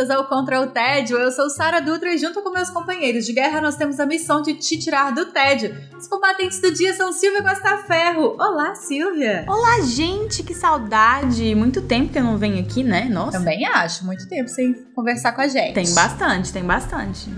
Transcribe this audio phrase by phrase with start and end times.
[0.00, 1.18] Bem-vindas ao Contra o Tédio.
[1.18, 4.40] Eu sou Sara Dutra e junto com meus companheiros de guerra nós temos a missão
[4.40, 5.76] de te tirar do tédio.
[5.98, 8.34] Os combatentes do dia são Silvia Guastaferro.
[8.38, 9.44] Olá, Silvia.
[9.46, 11.54] Olá, gente, que saudade.
[11.54, 13.08] Muito tempo que eu não venho aqui, né?
[13.10, 13.38] Nossa.
[13.38, 15.74] Também acho, muito tempo sem conversar com a gente.
[15.74, 17.28] Tem bastante, tem bastante.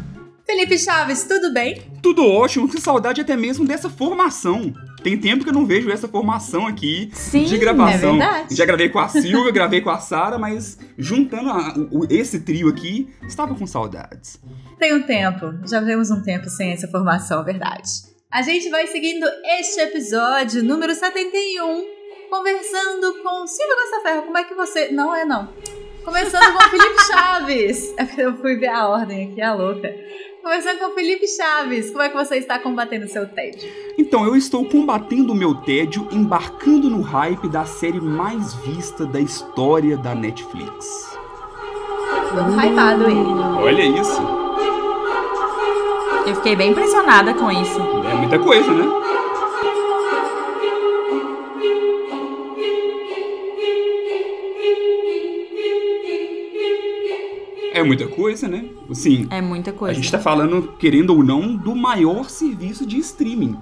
[0.46, 1.82] Felipe Chaves, tudo bem?
[2.02, 4.72] Tudo ótimo, que saudade até mesmo dessa formação.
[5.02, 8.10] Tem tempo que eu não vejo essa formação aqui Sim, de gravação.
[8.14, 8.54] é verdade.
[8.54, 12.68] Já gravei com a Silvia, gravei com a Sara, mas juntando a- o- esse trio
[12.68, 14.40] aqui, estava com saudades.
[14.78, 17.88] Tem um tempo, já vemos um tempo sem essa formação, é verdade.
[18.30, 19.26] A gente vai seguindo
[19.60, 21.84] este episódio, número 71,
[22.30, 24.22] conversando com Silvia Guastaferro.
[24.22, 24.88] Como é que você.
[24.90, 25.48] Não é, não.
[26.04, 27.94] Conversando com Felipe Chaves.
[27.98, 29.88] É Eu fui ver a ordem aqui, a louca.
[30.42, 31.90] Conversando com Felipe Chaves.
[31.90, 33.70] Como é que você está combatendo o seu tédio?
[33.96, 39.20] Então, eu estou combatendo o meu tédio, embarcando no hype da série mais vista da
[39.20, 41.16] história da Netflix.
[42.28, 43.62] Todo hypado ele.
[43.62, 44.20] Olha isso.
[46.26, 47.80] Eu fiquei bem impressionada com isso.
[48.10, 49.01] É muita coisa, né?
[57.82, 58.64] É muita coisa, né?
[58.90, 59.94] Assim, É muita a coisa.
[59.94, 63.56] gente tá falando, querendo ou não, do maior serviço de streaming.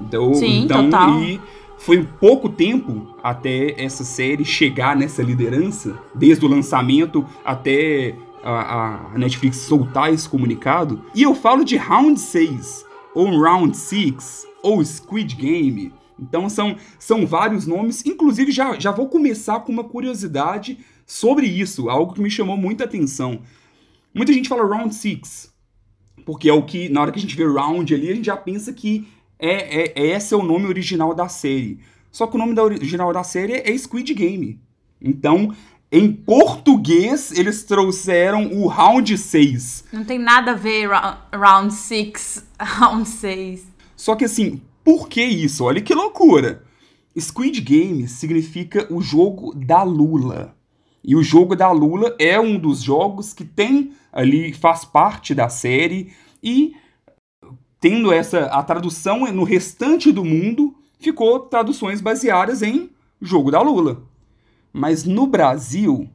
[0.00, 1.22] Então, Sim, então total.
[1.22, 1.40] e
[1.78, 9.18] foi pouco tempo até essa série chegar nessa liderança, desde o lançamento até a, a
[9.18, 11.02] Netflix soltar esse comunicado.
[11.14, 15.92] E eu falo de Round 6, ou Round 6, ou Squid Game.
[16.20, 18.04] Então são, são vários nomes.
[18.06, 20.78] Inclusive, já, já vou começar com uma curiosidade
[21.12, 23.42] sobre isso, algo que me chamou muita atenção.
[24.14, 25.52] Muita gente fala Round 6,
[26.24, 28.36] porque é o que, na hora que a gente vê Round ali, a gente já
[28.36, 29.06] pensa que
[29.38, 31.80] é, é, é esse é o nome original da série.
[32.10, 34.58] Só que o nome da original da série é Squid Game.
[34.98, 35.54] Então,
[35.90, 39.84] em português, eles trouxeram o Round 6.
[39.92, 43.66] Não tem nada a ver rou- round 6, round 6.
[43.94, 45.64] Só que assim, por que isso?
[45.64, 46.64] Olha que loucura!
[47.18, 50.56] Squid Game significa o jogo da Lula.
[51.04, 55.48] E o jogo da Lula é um dos jogos que tem ali, faz parte da
[55.48, 56.74] série, e
[57.80, 64.02] tendo essa a tradução no restante do mundo, ficou traduções baseadas em jogo da Lula.
[64.72, 66.08] Mas no Brasil,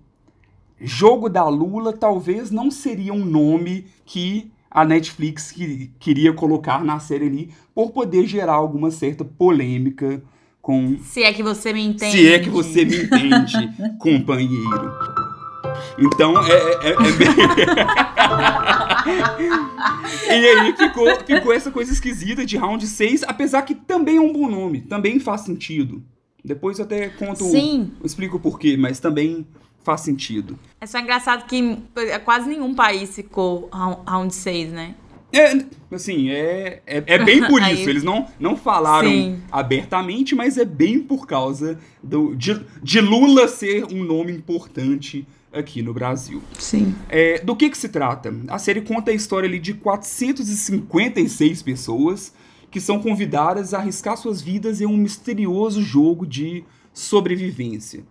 [0.79, 6.99] jogo da Lula talvez não seria um nome que a Netflix que- queria colocar na
[6.99, 10.23] série ali por poder gerar alguma certa polêmica
[10.67, 12.11] com Se é que você me entende.
[12.11, 14.91] se é que você me entende, companheiro.
[15.97, 17.27] Então, é, é, é- é bem...
[20.27, 24.33] e aí ficou, ficou essa coisa esquisita de Round 6, apesar que também é um
[24.33, 26.03] bom nome, também faz sentido.
[26.43, 27.93] Depois eu até conto, Sim.
[28.03, 29.47] explico o porquê, mas também
[29.85, 30.59] faz sentido.
[30.81, 31.77] É só engraçado que
[32.25, 34.95] quase nenhum país ficou rou- round 6, né?
[35.31, 37.89] É, assim, é, é, é bem por Aí- isso.
[37.89, 39.41] Eles não, não falaram Sim.
[39.51, 45.81] abertamente, mas é bem por causa do, de, de Lula ser um nome importante aqui
[45.81, 46.41] no Brasil.
[46.57, 46.95] Sim.
[47.09, 48.33] É, do que que se trata?
[48.47, 52.33] A série conta a história ali de 456 pessoas
[52.69, 56.63] que são convidadas a arriscar suas vidas em um misterioso jogo de
[56.93, 58.03] sobrevivência.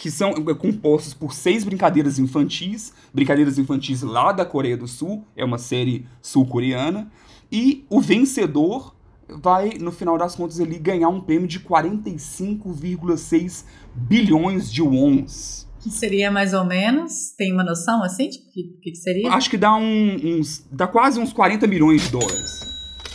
[0.00, 5.24] Que são é, compostos por seis brincadeiras infantis, brincadeiras infantis lá da Coreia do Sul,
[5.34, 7.10] é uma série sul-coreana,
[7.50, 8.94] e o vencedor
[9.42, 13.64] vai, no final das contas, ali, ganhar um prêmio de 45,6
[13.94, 15.66] bilhões de wons.
[15.90, 17.32] Seria mais ou menos?
[17.36, 18.28] Tem uma noção assim?
[18.28, 19.32] Tipo, o que, que que seria?
[19.32, 20.64] Acho que dá um- uns.
[20.70, 22.60] dá quase uns 40 milhões de dólares.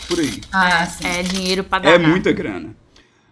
[0.08, 0.40] Por aí.
[0.52, 1.06] Ah, sim.
[1.06, 2.08] É dinheiro pra É dar.
[2.08, 2.74] muita grana.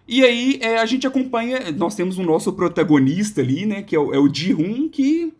[0.07, 1.71] E aí é, a gente acompanha.
[1.71, 3.81] Nós temos o nosso protagonista ali, né?
[3.83, 5.33] Que é o, é o Ji-Hoon, que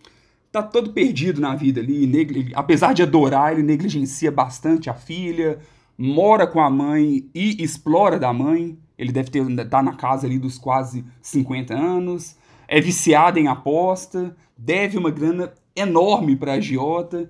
[0.51, 2.07] tá todo perdido na vida ali.
[2.07, 5.59] negli- apesar de adorar, ele negligencia bastante a filha,
[5.97, 8.77] mora com a mãe e explora da mãe.
[8.97, 12.35] Ele deve ter tá na casa ali dos quase 50 anos.
[12.67, 17.29] É viciado em aposta, deve uma grana enorme para agiota.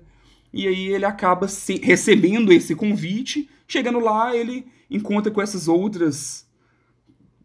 [0.52, 3.48] E aí ele acaba se- recebendo esse convite.
[3.66, 6.43] Chegando lá, ele encontra com essas outras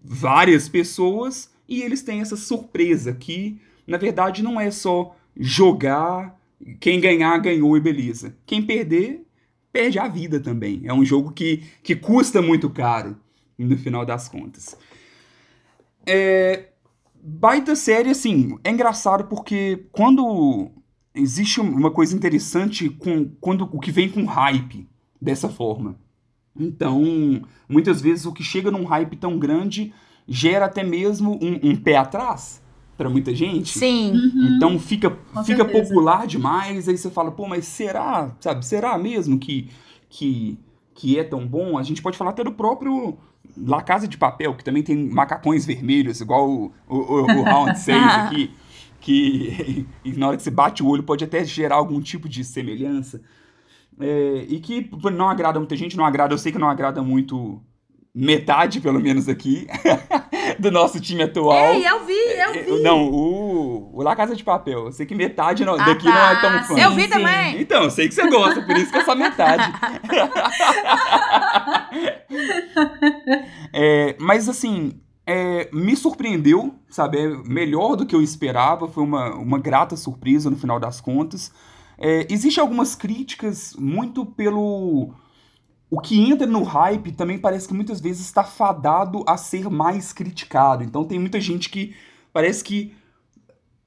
[0.04, 6.40] várias pessoas e eles têm essa surpresa que, na verdade, não é só jogar,
[6.80, 8.36] quem ganhar, ganhou e beleza.
[8.46, 9.26] Quem perder,
[9.72, 10.82] perde a vida também.
[10.84, 13.18] É um jogo que, que custa muito caro,
[13.58, 14.76] no final das contas.
[16.06, 16.70] É,
[17.22, 20.72] baita série, assim, é engraçado porque quando
[21.14, 24.88] existe uma coisa interessante com quando o que vem com hype
[25.22, 26.00] dessa forma.
[26.60, 29.94] Então, muitas vezes o que chega num hype tão grande
[30.28, 32.62] gera até mesmo um, um pé atrás
[33.00, 33.80] para muita gente.
[33.80, 34.12] Sim.
[34.12, 34.56] Uhum.
[34.58, 35.88] Então fica, Com fica certeza.
[35.88, 39.70] popular demais, aí você fala, pô, mas será, sabe, será mesmo que,
[40.10, 40.60] que,
[40.94, 41.78] que é tão bom?
[41.78, 43.18] A gente pode falar até do próprio
[43.58, 47.80] La Casa de Papel, que também tem macacões vermelhos, igual o, o, o, o Round
[47.80, 48.52] 6 aqui,
[49.00, 52.44] que e na hora que você bate o olho pode até gerar algum tipo de
[52.44, 53.22] semelhança.
[54.00, 57.62] É, e que não agrada muita gente, não agrada, eu sei que não agrada muito
[58.16, 59.68] metade, pelo menos aqui,
[60.58, 61.74] do nosso time atual.
[61.76, 62.82] Ei, eu vi, eu É, vi.
[62.82, 64.86] Não, o, o La Casa de Papel.
[64.86, 66.12] Eu sei que metade não- Ah, daqui tá.
[66.12, 66.82] não é tão fã.
[66.82, 67.10] eu vi sim.
[67.10, 67.62] também.
[67.62, 69.72] Então, eu sei que você gosta, por isso que é só metade.
[73.74, 77.20] É, mas assim, é, me surpreendeu, sabe?
[77.20, 81.52] É melhor do que eu esperava, foi uma, uma grata surpresa no final das contas.
[82.00, 85.14] É, Existem algumas críticas muito pelo.
[85.92, 90.14] O que entra no hype também parece que muitas vezes está fadado a ser mais
[90.14, 90.84] criticado.
[90.84, 91.96] Então tem muita gente que
[92.32, 92.94] parece que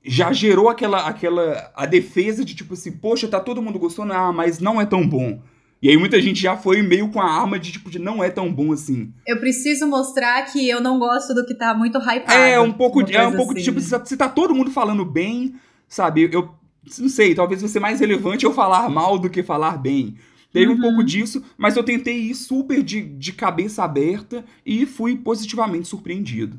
[0.04, 4.32] já gerou aquela, aquela a defesa de tipo assim, poxa, tá todo mundo gostando, ah,
[4.32, 5.40] mas não é tão bom.
[5.80, 8.30] E aí muita gente já foi meio com a arma de tipo de não é
[8.30, 9.12] tão bom assim.
[9.26, 12.32] Eu preciso mostrar que eu não gosto do que tá muito hypado.
[12.32, 13.98] É um pouco, de- é um pouco de assim, tipo, né?
[13.98, 15.54] tá- se tá todo mundo falando bem,
[15.88, 16.28] sabe?
[16.32, 16.52] Eu
[16.98, 20.16] não sei, talvez ser mais relevante eu falar mal do que falar bem.
[20.52, 20.80] Teve um Uhum.
[20.80, 26.58] pouco disso, mas eu tentei ir super de, de cabeça aberta e fui positivamente surpreendido.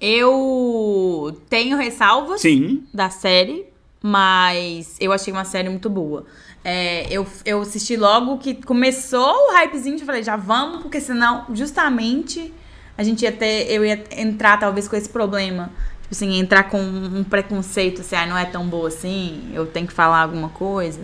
[0.00, 3.66] Eu tenho ressalvas Sim, da série,
[4.02, 6.24] mas eu achei uma série muito boa.
[6.64, 11.46] É, eu, eu assisti logo que começou o hypezinho, eu falei, já vamos, porque senão,
[11.52, 12.52] justamente,
[12.96, 15.70] a gente ia ter, eu ia entrar talvez com esse problema.
[16.08, 19.86] Tipo assim, entrar com um preconceito, assim, ah, não é tão boa assim, eu tenho
[19.86, 21.00] que falar alguma coisa.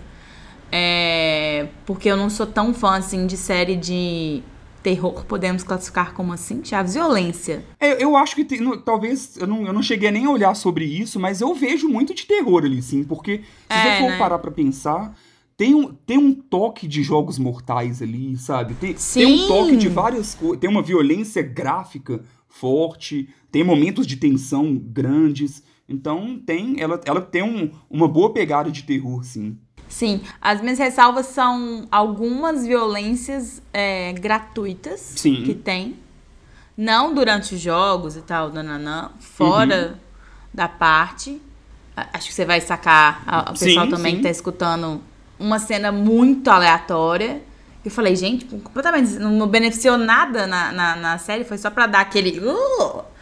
[0.71, 4.41] É, porque eu não sou tão fã, assim, de série de
[4.81, 6.95] terror, podemos classificar como assim, Chaves?
[6.95, 7.63] Violência.
[7.79, 10.55] É, eu acho que tem- no- talvez eu não, eu não cheguei nem a olhar
[10.55, 14.09] sobre isso, mas eu vejo muito de terror ali, sim, porque se É, você for
[14.11, 14.17] né?
[14.17, 15.15] parar pra pensar,
[15.57, 18.73] tem um, tem um toque de jogos mortais ali, sabe?
[18.75, 24.17] Tem, tem um toque de várias coisas, tem uma violência gráfica forte, tem momentos de
[24.17, 29.57] tensão grandes, então tem, ela, ela tem um- uma boa pegada de terror, sim.
[29.87, 35.43] Sim, as minhas ressalvas são algumas violências é, gratuitas Sim.
[35.45, 35.95] que tem.
[36.75, 39.97] Não durante os jogos e tal, nananã, fora Uhum.
[40.53, 41.41] da parte.
[41.95, 44.17] Acho que você vai sacar, a- o Sim, pessoal também sim.
[44.17, 44.99] que tá escutando,
[45.39, 47.41] uma cena muito aleatória.
[47.85, 51.87] Eu falei, gente, completamente, não não beneficiou nada na, na, na série, foi só pra
[51.87, 52.37] dar aquele.
[52.41, 53.14] "Uh",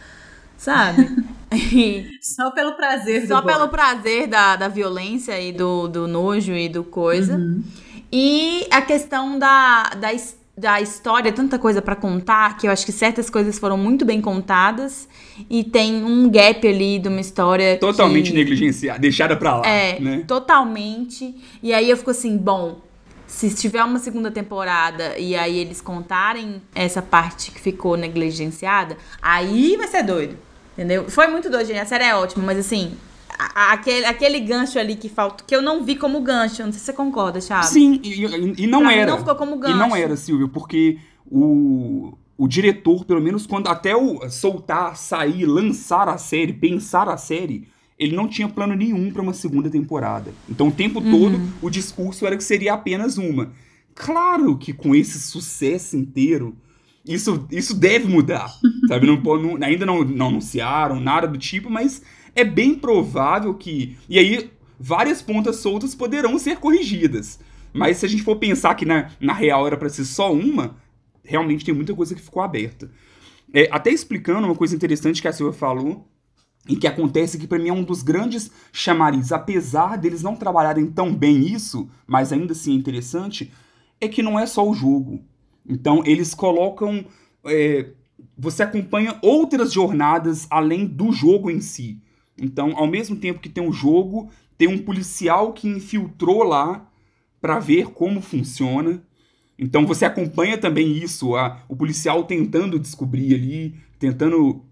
[0.56, 1.08] sabe?
[2.20, 6.68] Só pelo prazer só do pelo prazer da, da violência e do, do nojo e
[6.68, 7.36] do coisa.
[7.36, 7.62] Uhum.
[8.10, 10.08] E a questão da, da,
[10.56, 14.20] da história, tanta coisa pra contar, que eu acho que certas coisas foram muito bem
[14.20, 15.08] contadas.
[15.50, 17.76] E tem um gap ali de uma história.
[17.78, 20.24] Totalmente que, negligenciada, deixada pra lá, É, né?
[20.26, 21.34] totalmente.
[21.62, 22.80] E aí eu fico assim, bom,
[23.34, 29.76] se tiver uma segunda temporada e aí eles contarem essa parte que ficou negligenciada, aí
[29.76, 30.36] vai ser doido.
[30.72, 31.10] Entendeu?
[31.10, 31.78] Foi muito doido, gente.
[31.80, 32.94] A série é ótima, mas assim,
[33.54, 36.62] aquele, aquele gancho ali que falta, que eu não vi como gancho.
[36.64, 37.66] Não sei se você concorda, Thiago.
[37.66, 39.10] Sim, e, e- e não Pra era.
[39.10, 39.76] não ficou como E gancho.
[39.78, 46.08] não era, Silvio, porque o, o diretor, pelo menos quando até o soltar, sair, lançar
[46.08, 50.32] a série, pensar a série, ele não tinha plano nenhum pra uma segunda temporada.
[50.48, 51.10] Então o tempo Uhum.
[51.10, 53.52] todo o discurso era que seria apenas uma.
[53.94, 56.56] Claro que com esse sucesso inteiro,
[57.06, 58.48] isso, isso deve mudar.
[58.88, 59.06] sabe?
[59.06, 62.02] Não, não- ainda não, não anunciaram nada do tipo, mas
[62.34, 63.96] é bem provável que.
[64.08, 67.38] E aí, várias pontas soltas poderão ser corrigidas.
[67.72, 70.76] Mas se a gente for pensar que na, na real era pra ser só uma,
[71.24, 72.90] realmente tem muita coisa que ficou aberta.
[73.52, 76.08] É, até explicando uma coisa interessante que a Silvia falou,
[76.68, 80.86] e que acontece que pra mim é um dos grandes chamariz, apesar deles não trabalharem
[80.90, 83.52] tão bem isso, mas ainda assim é interessante,
[84.00, 85.20] é que não é só o jogo.
[85.68, 87.04] Então eles colocam.
[87.44, 87.90] é,
[88.36, 92.00] você acompanha outras jornadas além do jogo em si.
[92.38, 94.28] Então, ao mesmo tempo que tem um jogo,
[94.58, 96.88] tem um policial que infiltrou lá
[97.40, 99.02] pra ver como funciona.
[99.58, 104.64] Então você acompanha também isso, a- o policial tentando descobrir ali, tentando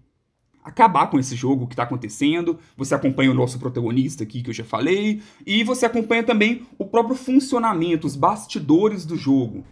[0.63, 2.57] acabar com esse jogo que está acontecendo.
[2.77, 6.85] Você acompanha o nosso protagonista aqui, que eu já falei, e você acompanha também o
[6.85, 9.63] próprio funcionamento, os bastidores do jogo.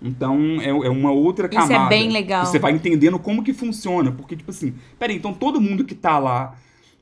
[0.00, 1.72] Então é, é uma outra camada.
[1.72, 2.44] Isso é bem legal.
[2.44, 4.10] Você vai entendendo como que funciona.
[4.10, 6.56] Porque, tipo assim, peraí, então todo mundo que tá lá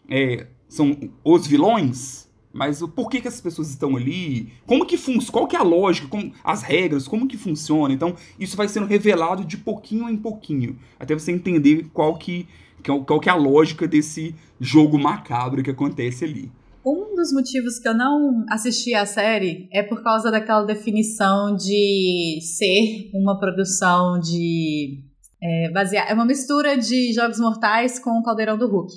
[0.08, 2.28] é, são os vilões?
[2.52, 4.52] Mas o porquê que essas pessoas estão ali?
[4.66, 5.32] Como que funciona?
[5.32, 6.08] Qual que é a lógica?
[6.08, 7.06] Como, as regras?
[7.06, 7.94] Como que funciona?
[7.94, 10.76] Então, isso vai sendo revelado de pouquinho em pouquinho.
[10.98, 12.48] Até você entender qual que,
[12.80, 16.50] qual que é a lógica desse jogo macabro que acontece ali.
[16.84, 22.38] Um dos motivos que eu não assisti a série é por causa daquela definição de
[22.42, 25.04] ser uma produção de.
[25.42, 28.92] É, basear, é uma mistura de Jogos Mortais com o Caldeirão do Hulk.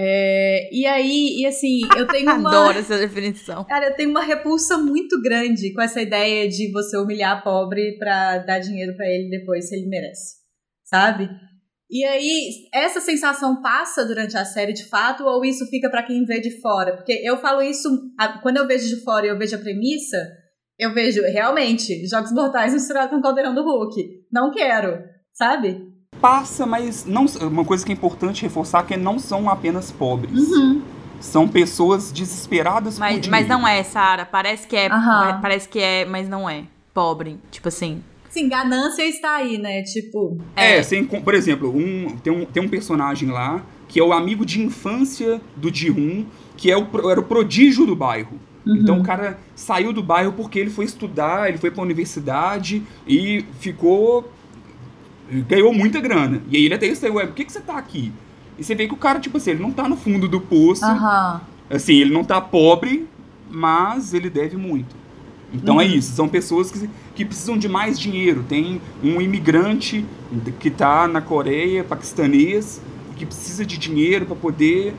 [0.00, 2.50] É, e aí, e assim, eu tenho uma.
[2.50, 3.64] Adoro essa definição.
[3.64, 8.38] Cara, eu tenho uma repulsa muito grande com essa ideia de você humilhar pobre pra
[8.38, 10.38] dar dinheiro para ele depois se ele merece.
[10.84, 11.28] Sabe?
[11.90, 16.24] E aí, essa sensação passa durante a série de fato, ou isso fica para quem
[16.24, 16.94] vê de fora?
[16.94, 17.88] Porque eu falo isso,
[18.42, 20.18] quando eu vejo de fora e eu vejo a premissa,
[20.78, 24.26] eu vejo realmente Jogos Mortais misturado com o Caldeirão do Hulk.
[24.30, 25.02] Não quero,
[25.32, 25.88] sabe?
[26.20, 30.50] Passa, mas não, uma coisa que é importante reforçar é que não são apenas pobres.
[30.50, 30.82] Uhum.
[31.20, 33.48] São pessoas desesperadas mas, por dinheiro.
[33.48, 34.26] Mas não é, Sara.
[34.26, 35.40] Parece que é, uhum.
[35.40, 36.64] parece que é, mas não é.
[36.92, 38.02] Pobre, tipo assim.
[38.38, 39.82] Sim, ganância está aí, né?
[39.82, 40.38] Tipo.
[40.54, 44.44] É, é por exemplo, um, tem, um, tem um personagem lá que é o amigo
[44.44, 46.26] de infância do Ji-Hun,
[46.56, 48.38] que é o, era o prodígio do bairro.
[48.64, 48.76] Uhum.
[48.76, 53.44] Então o cara saiu do bairro porque ele foi estudar, ele foi pra universidade e
[53.58, 54.30] ficou.
[55.48, 56.40] ganhou muita grana.
[56.48, 58.12] E aí ele até disse, ué, por que, que você tá aqui?
[58.56, 60.84] E você vê que o cara, tipo assim, ele não tá no fundo do poço.
[60.84, 61.40] Uhum.
[61.70, 63.08] Assim, ele não tá pobre,
[63.50, 64.94] mas ele deve muito.
[65.52, 65.90] Então é uhum.
[65.90, 68.44] é isso, são pessoas que, que precisam de mais dinheiro.
[68.48, 70.04] Tem um imigrante
[70.60, 72.80] que está na Coreia, paquistanês,
[73.16, 74.94] que precisa de dinheiro para poder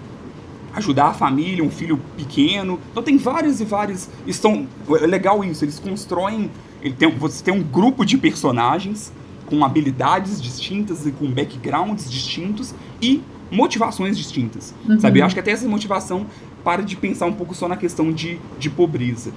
[0.73, 2.79] ajudar a família, um filho pequeno.
[2.91, 4.09] Então tem várias e várias.
[4.25, 4.67] Estão,
[5.01, 6.49] é legal isso, eles constroem.
[6.81, 9.11] Ele tem, você tem um grupo de personagens
[9.45, 14.73] com habilidades distintas e com backgrounds distintos e motivações distintas.
[14.87, 14.99] Uhum.
[14.99, 15.19] Sabe?
[15.19, 16.27] Eu acho que até essa motivação
[16.63, 19.31] para de pensar um pouco só na questão de, de pobreza.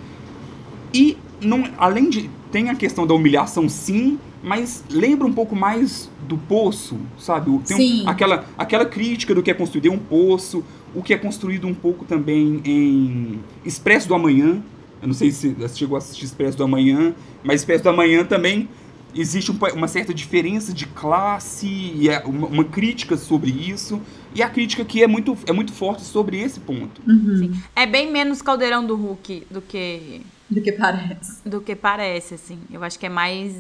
[0.95, 2.31] E não, além de.
[2.51, 7.51] Tem a questão da humilhação, sim, mas lembra um pouco mais do poço, sabe?
[7.67, 8.03] Tem sim.
[8.03, 10.63] Um, aquela, aquela crítica do que é construído em um poço,
[10.95, 14.63] o que é construído um pouco também em Expresso do Amanhã.
[15.01, 18.23] Eu não sei se você chegou a assistir Expresso do Amanhã, mas Expresso do Amanhã
[18.25, 18.69] também
[19.15, 24.01] existe um, uma certa diferença de classe e é uma, uma, crítica sobre isso.
[24.35, 27.03] E a crítica aqui é muito, é muito forte sobre esse ponto.
[27.07, 27.53] Uhum.
[27.77, 30.23] É bem menos caldeirão do Hulk do que
[30.53, 31.49] do que parece.
[31.49, 32.59] Do que parece, assim.
[32.71, 33.55] Eu acho que é mais.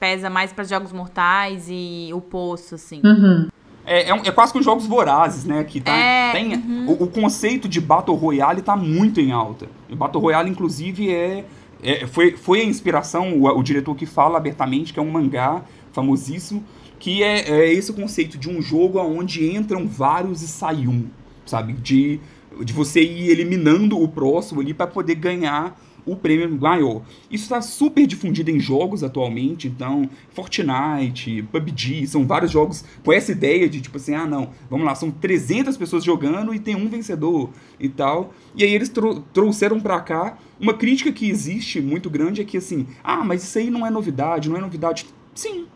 [0.00, 3.00] pesa mais para jogos mortais e o poço, assim.
[3.04, 3.48] Uhum.
[3.84, 5.64] É, é, é, quase que os jogos vorazes, né?
[5.64, 6.90] Que tá, é, tem, uhum.
[6.90, 9.66] o, o, conceito de Battle Royale tá muito em alta.
[9.90, 11.44] O Battle Royale, inclusive, é,
[11.82, 15.62] é foi, foi a inspiração, o, o, diretor que fala abertamente, que é um mangá
[15.90, 16.62] famosíssimo,
[16.98, 21.06] que é, é esse conceito de um jogo onde entram vários e sai um,
[21.46, 21.72] sabe?
[21.72, 22.20] De,
[22.62, 25.78] de você ir eliminando o próximo ali para poder ganhar
[26.10, 27.02] o prêmio maior.
[27.30, 33.32] Isso está super difundido em jogos atualmente, então Fortnite, PUBG, são vários jogos com essa
[33.32, 36.88] ideia de tipo assim, ah não, vamos lá, são 300 pessoas jogando e tem um
[36.88, 38.32] vencedor e tal.
[38.56, 42.56] E aí eles tro trouxeram para cá uma crítica que existe muito grande é que
[42.56, 45.06] assim, ah, mas isso aí não é novidade, não é novidade.
[45.34, 45.66] Sim,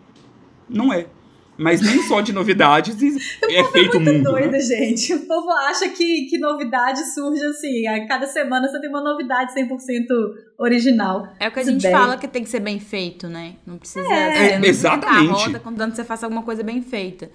[0.68, 1.06] não é.
[1.56, 2.96] Mas nem só de novidades
[3.44, 4.24] é feito o é mundo.
[4.24, 4.60] doido, né?
[4.60, 5.12] gente.
[5.14, 7.86] O povo acha que, que novidade surge assim.
[7.86, 10.06] A cada semana você tem uma novidade 100%
[10.58, 11.28] original.
[11.38, 11.92] É o que a gente bem.
[11.92, 13.56] fala que tem que ser bem feito, né?
[13.66, 14.50] Não precisa é.
[14.50, 14.58] ser.
[14.58, 15.30] Não exatamente.
[15.30, 17.30] A roda, contanto você faça alguma coisa bem feita.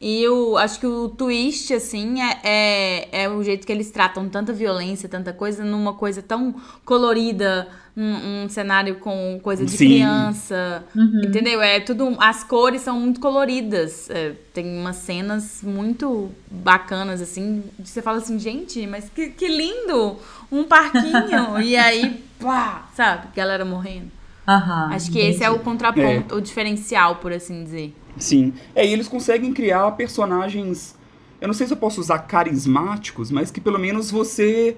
[0.00, 4.30] E eu acho que o twist, assim, é, é, é, o jeito que eles tratam
[4.30, 6.54] tanta violência, tanta coisa, numa coisa tão
[6.86, 9.88] colorida, um, um cenário com coisa de Sim.
[9.88, 10.84] criança.
[10.96, 11.20] Uhum.
[11.22, 11.60] Entendeu?
[11.60, 12.16] É tudo.
[12.18, 14.08] As cores são muito coloridas.
[14.08, 17.62] É, tem umas cenas muito bacanas, assim.
[17.84, 20.16] Você fala assim, gente, mas que, que lindo!
[20.50, 21.60] Um parquinho!
[21.60, 23.28] e aí, pá, sabe?
[23.36, 24.10] Galera morrendo.
[24.48, 25.34] Uhum, Acho que entendi.
[25.34, 26.38] esse é o contraponto, é.
[26.38, 27.94] o diferencial, por assim dizer.
[28.16, 28.52] Sim.
[28.74, 30.96] É, e eles conseguem criar personagens.
[31.40, 34.76] Eu não sei se eu posso usar carismáticos, mas que pelo menos você.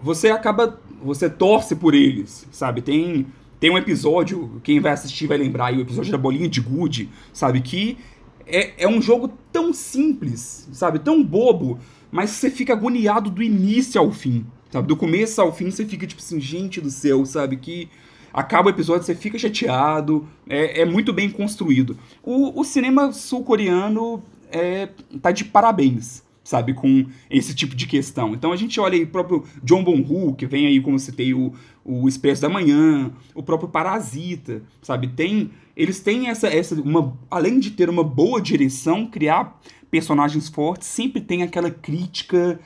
[0.00, 0.80] Você acaba.
[1.02, 2.82] Você torce por eles, sabe?
[2.82, 3.26] Tem.
[3.60, 7.08] Tem um episódio, quem vai assistir vai lembrar aí, o episódio da bolinha de gude,
[7.32, 7.60] sabe?
[7.60, 7.98] Que
[8.46, 11.00] é, é um jogo tão simples, sabe?
[11.00, 11.78] Tão bobo,
[12.10, 14.88] mas você fica agoniado do início ao fim, sabe?
[14.88, 17.56] Do começo ao fim você fica tipo assim, gente do céu, sabe?
[17.56, 17.88] Que
[18.38, 21.98] acaba o episódio, você fica chateado, é, é muito bem construído.
[22.22, 24.88] O, o cinema sul-coreano é,
[25.20, 28.34] tá de parabéns, sabe, com esse tipo de questão.
[28.34, 31.52] Então a gente olha aí o próprio John Bonhu, que vem aí, como citei, o,
[31.84, 37.58] o Expresso da Manhã, o próprio Parasita, sabe, tem, eles têm essa, essa uma, além
[37.58, 42.60] de ter uma boa direção, criar personagens fortes, sempre tem aquela crítica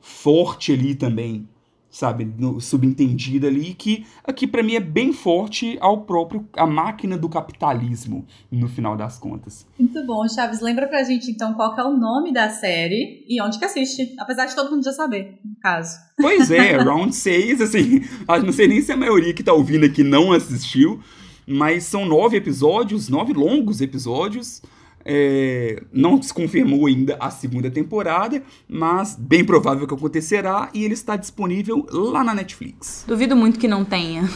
[0.00, 1.48] forte ali também,
[1.96, 7.16] sabe, no, subentendida ali, que aqui para mim é bem forte ao próprio, a máquina
[7.16, 9.66] do capitalismo, no final das contas.
[9.78, 10.60] Muito bom, Chaves.
[10.60, 14.44] Lembra pra gente então qual é o nome da série e onde que assiste, apesar
[14.44, 15.96] de todo mundo já saber, no caso.
[16.18, 18.02] Pois é, Round 6, assim,
[18.44, 21.00] não sei nem se a maioria que tá ouvindo aqui não assistiu,
[21.46, 24.60] mas são nove episódios, nove longos episódios,
[25.08, 30.94] é, não se confirmou ainda a segunda temporada, mas bem provável que acontecerá e ele
[30.94, 33.04] está disponível lá na Netflix.
[33.06, 34.28] Duvido muito que não tenha.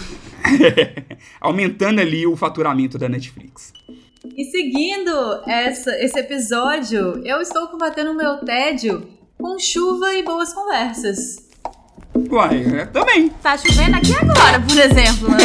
[1.41, 3.73] Aumentando ali o faturamento da Netflix.
[4.37, 5.11] E seguindo
[5.47, 11.49] essa, esse episódio, eu estou combatendo o meu tédio com chuva e boas conversas.
[12.31, 13.29] Uai, é, também.
[13.43, 15.29] Tá chovendo aqui agora, por exemplo.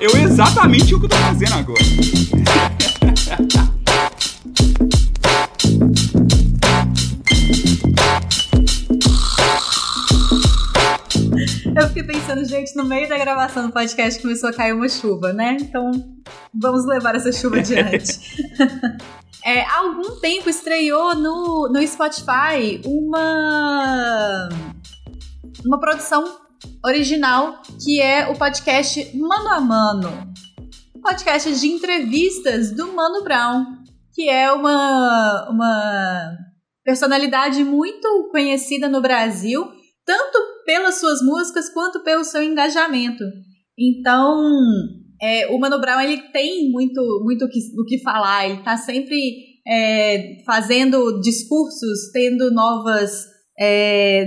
[0.00, 1.82] Eu exatamente o que eu tô fazendo agora.
[11.76, 15.32] Eu fiquei pensando, gente, no meio da gravação do podcast começou a cair uma chuva,
[15.32, 15.56] né?
[15.60, 15.92] Então
[16.52, 18.18] vamos levar essa chuva adiante.
[19.44, 24.48] é, há algum tempo estreou no, no Spotify uma,
[25.64, 26.24] uma produção
[26.84, 30.32] original que é o podcast Mano a Mano
[31.00, 33.64] podcast de entrevistas do Mano Brown,
[34.14, 36.36] que é uma, uma
[36.84, 39.64] personalidade muito conhecida no Brasil,
[40.04, 43.24] tanto pelas suas músicas quanto pelo seu engajamento.
[43.78, 44.40] Então,
[45.20, 49.18] é, o Mano Brown ele tem muito, muito que, o que falar, ele está sempre
[49.66, 53.29] é, fazendo discursos, tendo novas
[53.62, 54.24] é,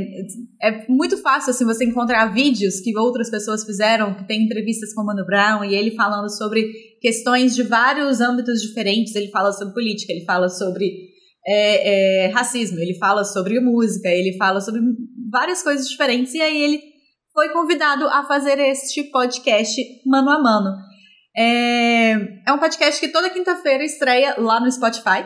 [0.61, 5.01] é muito fácil assim você encontrar vídeos que outras pessoas fizeram, que tem entrevistas com
[5.01, 6.71] o Mano Brown e ele falando sobre
[7.01, 9.15] questões de vários âmbitos diferentes.
[9.15, 10.85] Ele fala sobre política, ele fala sobre
[11.47, 14.81] é, é, racismo, ele fala sobre música, ele fala sobre
[15.31, 16.31] várias coisas diferentes.
[16.35, 16.79] E aí ele
[17.33, 20.77] foi convidado a fazer este podcast mano a mano.
[21.35, 22.11] É,
[22.47, 25.25] é um podcast que toda quinta-feira estreia lá no Spotify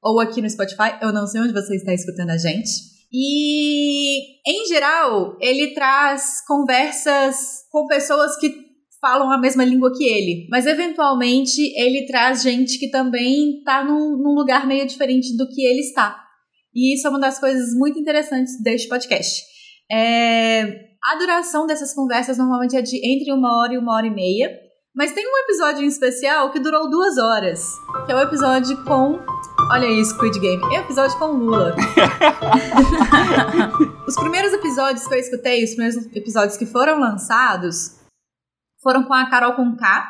[0.00, 0.96] ou aqui no Spotify.
[1.02, 2.99] Eu não sei onde você está escutando a gente.
[3.12, 8.70] E, em geral, ele traz conversas com pessoas que
[9.00, 10.46] falam a mesma língua que ele.
[10.50, 15.62] Mas, eventualmente, ele traz gente que também está num, num lugar meio diferente do que
[15.62, 16.22] ele está.
[16.74, 19.42] E isso é uma das coisas muito interessantes deste podcast.
[19.90, 20.62] É,
[21.02, 24.69] a duração dessas conversas normalmente é de entre uma hora e uma hora e meia.
[25.00, 27.64] Mas tem um episódio em especial que durou duas horas,
[28.04, 29.18] que é o episódio com
[29.72, 30.62] Olha aí, Squid Game.
[30.74, 31.74] É episódio com Lula.
[34.06, 37.98] os primeiros episódios que eu escutei, os primeiros episódios que foram lançados,
[38.82, 40.06] foram com a Carol Conká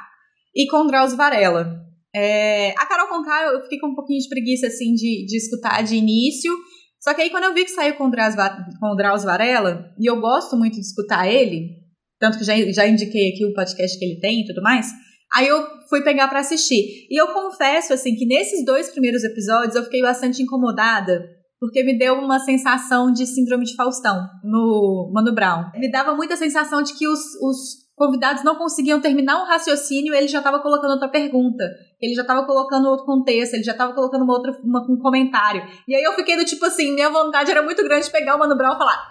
[0.52, 1.72] e com o Drauzio Varela.
[2.12, 5.84] É, a Carol Conká eu fiquei com um pouquinho de preguiça, assim, de, de escutar
[5.84, 6.52] de início.
[6.98, 10.56] Só que aí quando eu vi que saiu com o Drauzio Varela, e eu gosto
[10.56, 11.79] muito de escutar ele,
[12.20, 14.86] tanto que já, já indiquei aqui o podcast que ele tem e tudo mais
[15.32, 17.06] Aí eu fui pegar para assistir.
[17.08, 21.24] E eu confesso, assim, que nesses dois primeiros episódios eu fiquei bastante incomodada,
[21.60, 25.70] porque me deu uma sensação de síndrome de Faustão no Mano Brown.
[25.74, 30.26] Me dava muita sensação de que os, os convidados não conseguiam terminar um raciocínio, ele
[30.26, 31.62] já estava colocando outra pergunta,
[32.00, 35.62] ele já estava colocando outro contexto, ele já estava colocando uma outra, uma, um comentário.
[35.86, 38.38] E aí eu fiquei do tipo assim, minha vontade era muito grande de pegar o
[38.38, 39.10] Mano Brown e falar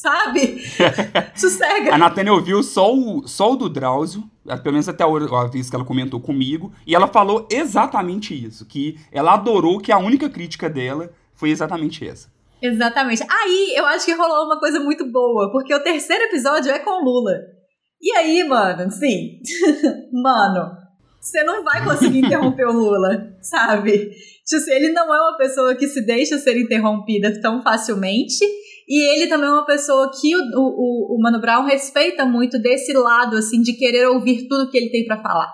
[0.00, 0.62] sabe?
[1.36, 1.94] Sossega.
[1.94, 4.24] A Natânia ouviu só o, só o do Drauzio,
[4.62, 8.98] pelo menos até a vez que ela comentou comigo, e ela falou exatamente isso, que
[9.12, 12.28] ela adorou que a única crítica dela foi exatamente essa.
[12.62, 13.22] Exatamente.
[13.28, 17.04] Aí eu acho que rolou uma coisa muito boa, porque o terceiro episódio é com
[17.04, 17.34] Lula.
[18.00, 19.40] E aí, mano, sim.
[20.12, 20.76] mano,
[21.20, 24.10] você não vai conseguir interromper o Lula, sabe?
[24.46, 28.44] Tipo, assim, ele não é uma pessoa que se deixa ser interrompida tão facilmente.
[28.90, 32.92] E ele também é uma pessoa que o, o, o Mano Brown respeita muito desse
[32.92, 35.48] lado, assim, de querer ouvir tudo que ele tem para falar.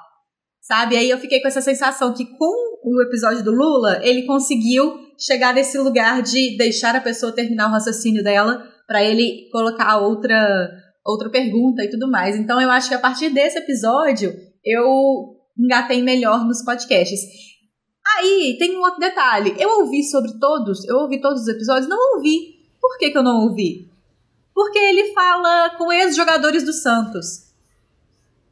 [0.63, 0.97] Sabe?
[0.97, 5.53] Aí eu fiquei com essa sensação que com o episódio do Lula, ele conseguiu chegar
[5.53, 10.71] nesse lugar de deixar a pessoa terminar o raciocínio dela para ele colocar outra
[11.05, 12.37] outra pergunta e tudo mais.
[12.37, 17.21] Então eu acho que a partir desse episódio eu engatei melhor nos podcasts.
[18.17, 19.55] Aí tem um outro detalhe.
[19.59, 23.23] Eu ouvi sobre todos, eu ouvi todos os episódios, não ouvi por que, que eu
[23.23, 23.89] não ouvi?
[24.55, 27.47] Porque ele fala com ex-jogadores do Santos.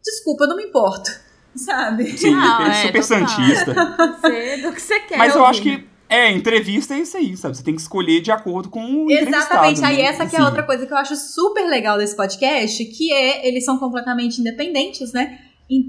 [0.05, 1.11] Desculpa, eu não me importo.
[1.57, 2.19] Sabe?
[2.19, 3.73] Sim, não, é, é super santista.
[4.63, 5.17] do que você quer.
[5.17, 7.57] Mas eu acho que é, entrevista é isso aí, sabe?
[7.57, 9.83] Você tem que escolher de acordo com o Exatamente.
[9.85, 10.03] Aí né?
[10.03, 10.47] essa que é Assim.
[10.47, 15.13] outra coisa que eu acho super legal desse podcast, que é eles são completamente independentes,
[15.13, 15.39] né?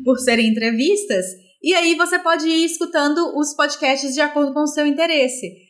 [0.04, 1.26] Por serem entrevistas.
[1.62, 5.64] E aí você pode ir escutando os podcasts de acordo com o seu interesse.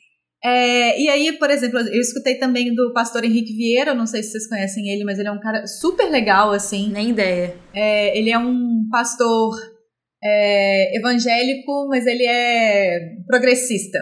[0.47, 4.29] É, e aí, por exemplo, eu escutei também do pastor Henrique Vieira, não sei se
[4.29, 6.91] vocês conhecem ele, mas ele é um cara super legal, assim.
[6.91, 7.55] Nem ideia.
[7.73, 9.55] É, ele é um pastor
[10.23, 13.97] é, evangélico, mas ele é progressista.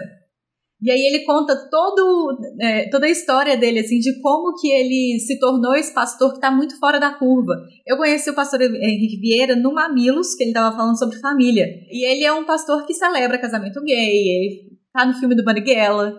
[0.82, 5.18] E aí ele conta todo, é, toda a história dele, assim, de como que ele
[5.20, 7.54] se tornou esse pastor que está muito fora da curva.
[7.86, 11.66] Eu conheci o pastor Henrique Vieira no Mamilos, que ele estava falando sobre família.
[11.90, 16.14] E ele é um pastor que celebra casamento gay, ele tá no filme do Marighella,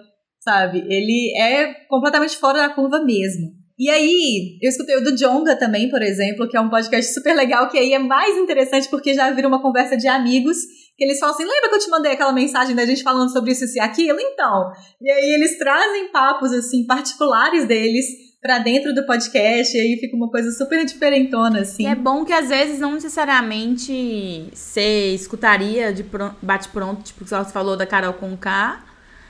[0.45, 0.85] sabe?
[0.87, 3.51] Ele é completamente fora da curva mesmo.
[3.77, 7.35] E aí, eu escutei o do Jonga também, por exemplo, que é um podcast super
[7.35, 10.55] legal, que aí é mais interessante porque já vira uma conversa de amigos,
[10.95, 13.51] que eles falam assim, lembra que eu te mandei aquela mensagem da gente falando sobre
[13.51, 14.17] isso e aquilo?
[14.17, 18.05] Então, e aí eles trazem papos, assim, particulares deles
[18.41, 21.83] pra dentro do podcast, e aí fica uma coisa super diferentona, assim.
[21.83, 27.29] E é bom que às vezes não necessariamente você escutaria de pro- bate-pronto, tipo que
[27.29, 28.37] você falou da Carol com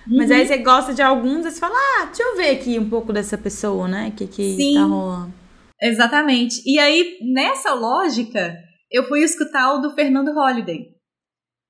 [0.05, 0.15] K.
[0.15, 0.35] Mas Uhum.
[0.37, 3.11] aí você gosta de alguns, aí você fala, ah, deixa eu ver aqui um pouco
[3.11, 4.09] dessa pessoa, né?
[4.09, 4.73] O que, que Sim.
[4.75, 5.33] tá rolando.
[5.81, 6.61] Exatamente.
[6.65, 8.55] E aí, nessa lógica,
[8.91, 10.95] eu fui escutar o do Fernando Holliday.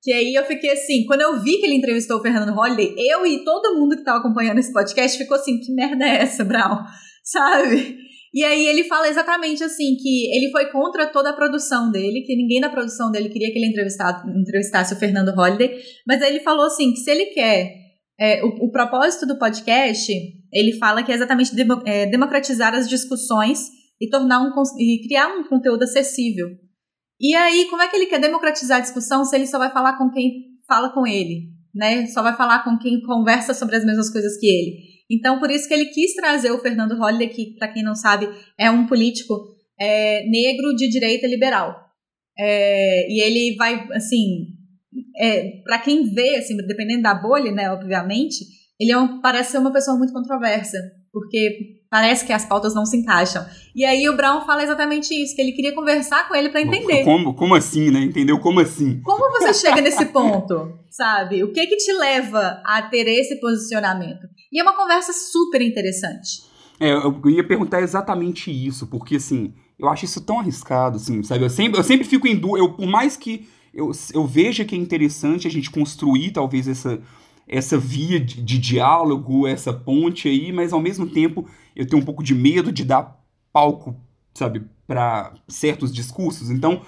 [0.02, 3.26] Que aí eu fiquei assim, quando eu vi que ele entrevistou o Fernando Holliday, eu
[3.26, 6.78] e todo mundo que tava acompanhando esse podcast ficou assim, que merda é essa, Brown?
[7.24, 7.98] Sabe?
[8.32, 12.36] E aí ele fala exatamente assim, que ele foi contra toda a produção dele, que
[12.36, 16.40] ninguém da produção dele queria que ele entrevistasse, entrevistasse o Fernando Holliday, mas aí ele
[16.40, 17.85] falou assim, que se ele quer
[18.18, 20.12] é, o, o propósito do podcast,
[20.52, 21.52] ele fala que é exatamente
[21.84, 23.60] é, democratizar as discussões
[24.00, 26.48] e tornar um e criar um conteúdo acessível.
[27.20, 29.96] E aí, como é que ele quer democratizar a discussão se ele só vai falar
[29.96, 32.06] com quem fala com ele, né?
[32.06, 34.96] Só vai falar com quem conversa sobre as mesmas coisas que ele.
[35.10, 38.28] Então, por isso que ele quis trazer o Fernando Holliday, que, para quem não sabe,
[38.58, 39.34] é um político
[39.78, 41.74] é, negro de direita liberal.
[42.38, 44.55] É, e ele vai, assim,
[45.18, 48.44] é, para quem vê, assim, dependendo da bolha, né, obviamente,
[48.78, 50.78] ele é um- parece ser uma pessoa muito controversa,
[51.12, 53.44] porque parece que as pautas não se encaixam.
[53.74, 57.04] E aí o Brown fala exatamente isso, que ele queria conversar com ele para entender.
[57.04, 58.00] Como, como assim, né?
[58.00, 58.38] Entendeu?
[58.38, 59.00] Como assim?
[59.02, 61.42] Como você chega nesse ponto, sabe?
[61.42, 64.26] O que que te leva a ter esse posicionamento?
[64.52, 66.44] E é uma conversa super interessante.
[66.78, 71.44] É, eu ia perguntar exatamente isso, porque assim, eu acho isso tão arriscado, assim, sabe?
[71.44, 74.74] Eu sempre, eu sempre fico em dúvida, eu, por mais que eu, eu veja que
[74.74, 76.98] é interessante a gente construir talvez essa,
[77.46, 82.04] essa via de, de diálogo, essa ponte aí, mas ao mesmo tempo eu tenho um
[82.04, 83.94] pouco de medo de dar palco,
[84.32, 86.50] sabe, para certos discursos.
[86.50, 86.80] Então,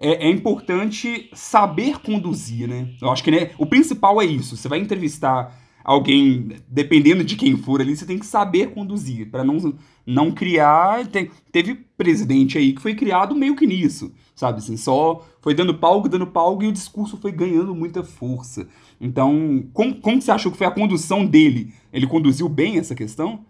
[0.00, 2.90] é, é importante saber conduzir, né?
[3.00, 4.56] Eu acho que né, o principal é isso.
[4.56, 9.44] Você vai entrevistar alguém, dependendo de quem for ali, você tem que saber conduzir, para
[9.44, 9.74] não,
[10.06, 11.06] não criar.
[11.06, 14.58] Te, teve presidente aí que foi criado meio que nisso, sabe?
[14.58, 18.66] Assim, só foi dando palco, dando palco e o discurso foi ganhando muita força.
[18.98, 21.72] Então, como, como você achou que foi a condução dele?
[21.92, 23.44] Ele conduziu bem essa questão?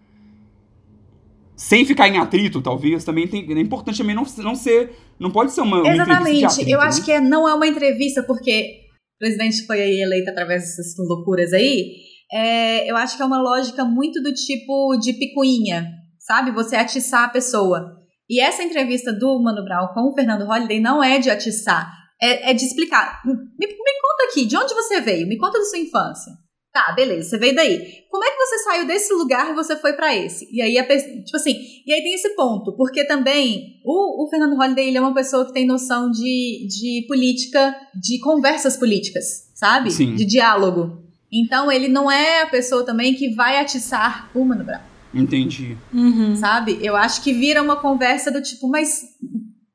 [1.55, 4.91] Sem ficar em atrito, talvez, também tem, é importante também não, não ser.
[5.17, 6.45] Não pode ser uma, uma entrevista Exatamente.
[6.45, 6.85] atrito, Eu né?
[6.85, 8.81] acho que é- não é uma entrevista, porque
[9.15, 11.95] o presidente foi aí eleito através dessas loucuras aí.
[12.31, 15.87] É, eu acho que é uma lógica muito do tipo de picuinha,
[16.19, 16.51] sabe?
[16.51, 17.95] Você atiçar a pessoa.
[18.29, 22.51] E essa entrevista do Mano Brown com o Fernando Holliday não é de atiçar, é,
[22.51, 23.21] é de explicar.
[23.25, 25.27] Me, me conta aqui, de onde você veio?
[25.27, 26.33] Me conta da sua infância.
[26.75, 28.03] Tá, beleza, você veio daí.
[28.11, 30.45] Como é que você saiu desse lugar e você foi pra esse?
[30.51, 34.57] E aí, a tipo assim, e aí tem esse ponto, porque também o, o Fernando
[34.57, 39.89] Holliday ele é uma pessoa que tem noção de, de política, de conversas políticas, sabe?
[39.89, 40.15] Sim.
[40.15, 41.04] De diálogo.
[41.43, 45.77] Então ele não é a pessoa também que vai atiçar o Mano Brown Entendi.
[45.93, 46.35] Uhum.
[46.35, 46.77] sabe?
[46.81, 49.01] Eu acho que vira uma conversa do tipo, mas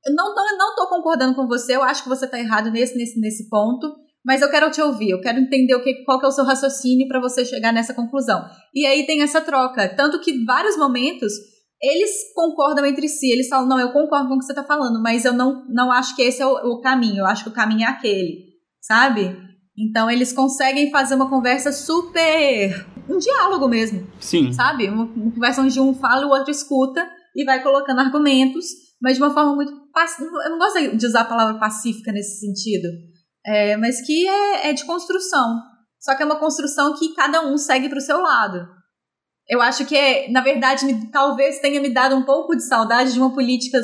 [0.06, 2.96] eu não tô, não tô concordando com você, eu acho que você tá errado nesse,
[2.96, 3.90] nesse, nesse ponto,
[4.24, 6.44] mas eu quero te ouvir, eu quero entender o que, qual que é o seu
[6.44, 8.44] raciocínio para você chegar nessa conclusão.
[8.74, 11.32] E aí tem essa troca, tanto que em vários momentos
[11.82, 15.00] eles concordam entre si, eles falam, não, eu concordo com o que você tá falando,
[15.02, 17.54] mas eu não, não acho que esse é o, o caminho, eu acho que o
[17.54, 18.44] caminho é aquele,
[18.82, 19.49] sabe?
[19.88, 22.86] Então eles conseguem fazer uma conversa super.
[23.08, 24.52] um diálogo mesmo Sim.
[24.52, 24.88] sabe?
[24.88, 28.66] Uma, uma conversa onde um fala e o outro escuta e vai colocando argumentos,
[29.00, 29.72] mas de uma forma muito.
[29.72, 32.88] Eu não gosto de usar a palavra pacífica nesse sentido,
[33.46, 35.56] é, mas que é, é de construção.
[36.00, 38.66] Só que é uma construção que cada um segue para o seu lado.
[39.48, 43.12] Eu acho que, é, na verdade, me- talvez tenha me dado um pouco de saudade
[43.12, 43.78] de uma política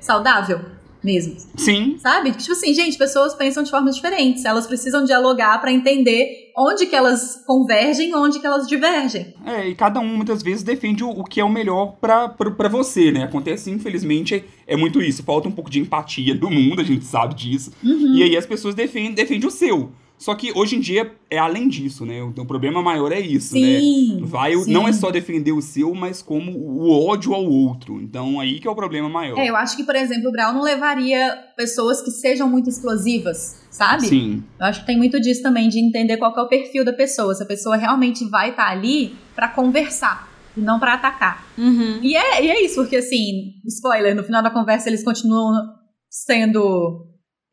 [0.00, 0.60] saudável,
[1.02, 1.36] mesmo.
[1.56, 1.96] Sim.
[1.98, 2.32] Sabe?
[2.32, 4.44] Tipo assim, gente, pessoas pensam de formas diferentes.
[4.44, 9.34] Elas precisam dialogar para entender onde que elas convergem, onde que elas divergem.
[9.44, 13.10] É, e cada um muitas vezes defende o, o que é o melhor para você,
[13.10, 13.24] né?
[13.24, 14.34] Acontece, infelizmente,
[14.66, 15.22] é, é, muito isso.
[15.22, 17.72] Falta um pouco de empatia no mundo, a gente sabe disso.
[17.82, 18.14] Uhum.
[18.14, 19.90] E aí as pessoas defendem, defendem o seu.
[20.22, 22.22] Só que hoje em dia é além disso, né?
[22.22, 24.20] O, problema maior é isso, sim, né?
[24.24, 24.72] Vai, sim.
[24.72, 28.00] não é só defender o seu, mas como o ódio ao outro.
[28.00, 29.36] Então aí que é o problema maior.
[29.36, 33.66] É, eu acho que, por exemplo, o Brown não levaria pessoas que sejam muito explosivas,
[33.68, 34.06] sabe?
[34.06, 34.44] Sim.
[34.60, 37.34] Eu acho que tem muito disso também, de entender qual é o perfil da pessoa.
[37.34, 41.44] Se a pessoa realmente vai estar tá ali para conversar e não para atacar.
[41.58, 41.98] Uhum.
[42.00, 45.52] E, é, e é isso, porque assim, spoiler, no final da conversa eles continuam
[46.08, 47.11] sendo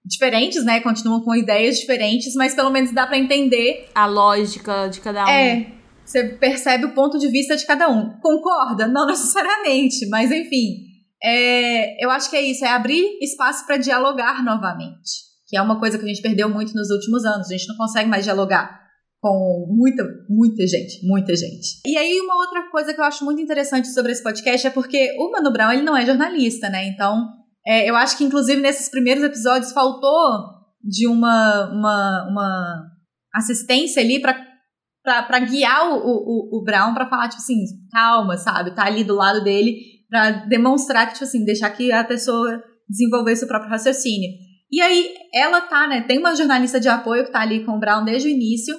[0.09, 0.79] diferentes, né?
[0.81, 5.29] Continuam com ideias diferentes, mas pelo menos dá para entender a lógica de cada um.
[5.29, 5.71] É.
[6.03, 8.19] Você percebe o ponto de vista de cada um.
[8.19, 8.87] Concorda?
[8.87, 10.87] Não necessariamente, mas enfim.
[11.21, 15.29] É, eu acho que é isso, é abrir espaço para dialogar novamente.
[15.47, 17.47] Que é uma coisa que a gente perdeu muito nos últimos anos.
[17.47, 18.79] A gente não consegue mais dialogar
[19.21, 21.81] com muita, muita gente, muita gente.
[21.85, 25.13] E aí, uma outra coisa que eu acho muito interessante sobre esse podcast é porque
[25.17, 26.87] o Mano Brown, ele não é jornalista, né?
[26.87, 27.27] Então,
[27.65, 32.85] é, eu acho que, inclusive, nesses primeiros episódios faltou de uma, uma, uma
[33.33, 38.75] assistência ali para guiar o, o, o Brown para falar, tipo assim, calma, sabe?
[38.75, 39.77] Tá ali do lado dele
[40.09, 44.31] para demonstrar que, tipo assim, deixar que a pessoa desenvolver seu próprio raciocínio.
[44.71, 46.01] E aí, ela tá, né?
[46.01, 48.75] Tem uma jornalista de apoio que tá ali com o Brown desde o início,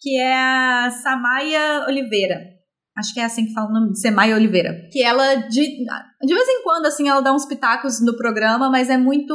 [0.00, 2.61] que é a Samaya Oliveira.
[2.96, 4.74] Acho que é assim que fala o nome, Semai Oliveira.
[4.90, 8.90] Que ela, de, de vez em quando, assim, ela dá uns pitacos no programa, mas
[8.90, 9.34] é muito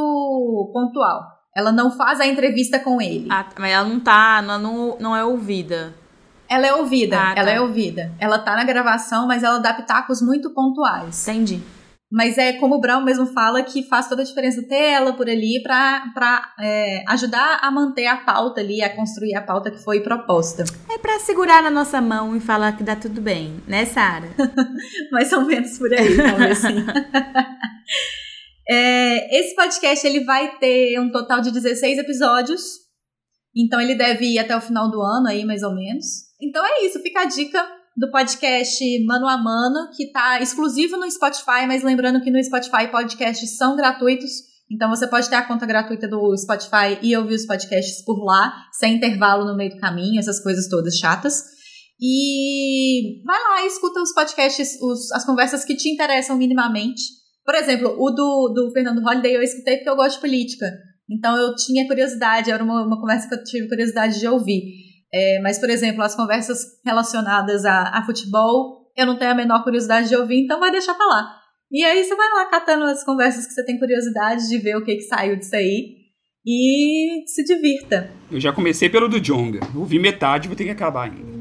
[0.73, 1.23] pontual.
[1.55, 3.27] Ela não faz a entrevista com ele.
[3.31, 5.95] Ah, mas ela não tá, ela não, não é ouvida.
[6.47, 7.41] Ela é ouvida, Ah, tá.
[7.41, 8.13] ela é ouvida.
[8.19, 11.27] Ela tá na gravação, mas ela dá pitacos muito pontuais.
[11.27, 11.61] Entendi.
[12.09, 15.29] Mas é como o Brown mesmo fala que faz toda a diferença ter ela por
[15.29, 19.99] ali pra é, ajudar a manter a pauta ali, a construir a pauta que foi
[19.99, 20.63] proposta.
[20.89, 24.29] É pra segurar na nossa mão e falar que dá tudo bem, né, Sara?
[25.11, 26.85] Mais ou menos por aí, talvez sim.
[28.69, 32.61] É, esse podcast ele vai ter um total de 16 episódios.
[33.55, 36.05] Então ele deve ir até o final do ano aí, mais ou menos.
[36.41, 37.65] Então é isso, fica a dica
[37.97, 42.87] do podcast Mano a Mano, que tá exclusivo no Spotify, mas lembrando que no Spotify
[42.91, 44.29] podcasts são gratuitos.
[44.69, 48.53] Então você pode ter a conta gratuita do Spotify e ouvir os podcasts por lá,
[48.71, 51.43] sem intervalo no meio do caminho, essas coisas todas chatas.
[51.99, 57.01] E vai lá escuta os podcasts, os, as conversas que te interessam minimamente.
[57.43, 60.71] Por exemplo, o do, do Fernando Holliday eu escutei porque eu gosto de política.
[61.09, 64.86] Então eu tinha curiosidade, era uma, uma conversa que eu tive curiosidade de ouvir.
[65.13, 69.63] É, mas, por exemplo, as conversas relacionadas a, a futebol, eu não tenho a menor
[69.63, 71.37] curiosidade de ouvir, então vai deixar pra lá.
[71.71, 74.83] E aí você vai lá catando as conversas que você tem curiosidade de ver o
[74.83, 75.97] que, que saiu disso aí
[76.45, 78.09] e se divirta.
[78.31, 79.59] Eu já comecei pelo do Jonga.
[79.75, 81.37] Ouvi metade, vou ter que acabar ainda.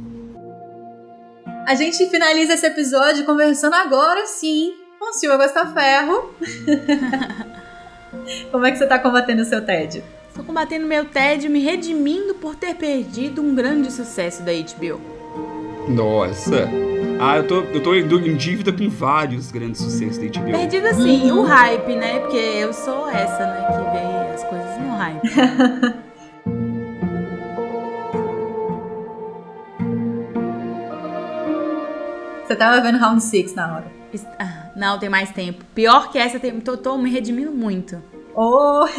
[1.66, 6.34] A gente finaliza esse episódio conversando agora sim com Silvia Gostaferro.
[8.50, 10.02] Como é que você tá combatendo o seu tédio?
[10.36, 15.00] Tô combatendo meu tédio, me redimindo por ter perdido um grande sucesso da HBO.
[15.88, 16.68] Nossa.
[17.18, 20.50] Ah, eu tô, eu tô em dívida com vários grandes sucessos da HBO.
[20.52, 22.18] Perdido assim, o hype, né?
[22.20, 23.66] Porque eu sou essa, né?
[23.66, 26.06] Que vê as coisas no hype.
[32.46, 33.92] Você tava vendo Round 6 na hora.
[34.38, 35.64] Ah, Não, tem mais tempo.
[35.74, 38.00] Pior que essa, tem, tô, tô me redimindo muito.
[38.36, 38.84] Oh!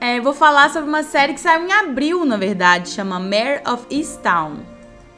[0.00, 3.86] É, vou falar sobre uma série que saiu em abril, na verdade, chama Mare of
[3.88, 4.56] Easttown.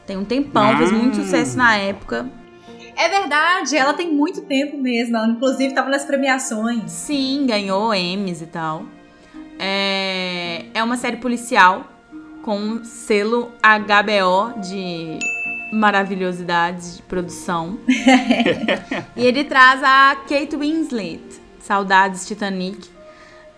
[0.05, 1.23] Tem um tempão, fez muito Ah.
[1.23, 2.29] sucesso na época.
[2.95, 5.17] É verdade, ela tem muito tempo mesmo.
[5.17, 6.91] Ela, inclusive, tava nas premiações.
[6.91, 8.83] Sim, ganhou Emmys e tal.
[9.57, 11.85] É, é uma série policial
[12.43, 15.17] com um selo HBO de
[15.73, 17.79] maravilhosidades de produção.
[19.17, 21.23] e ele traz a Kate Winslet,
[21.65, 22.89] Saudades Titanic.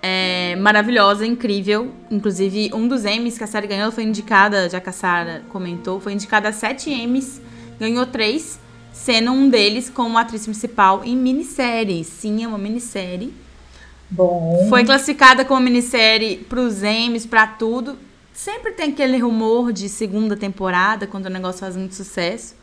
[0.02, 1.92] É maravilhosa, incrível.
[2.10, 6.00] Inclusive, um dos Emmys que a série ganhou foi indicada, já que a Sarah comentou,
[6.00, 7.42] foi indicada a sete Emmys,
[7.80, 8.60] ganhou três,
[8.94, 12.04] sendo um deles como atriz principal em minissérie.
[12.04, 13.34] Sim, é uma minissérie.
[14.10, 14.68] Bom.
[14.70, 17.98] Foi classificada como minissérie pros Emmys, pra tudo.
[18.34, 22.56] Sempre tem aquele rumor de segunda temporada, quando o negócio faz muito sucesso.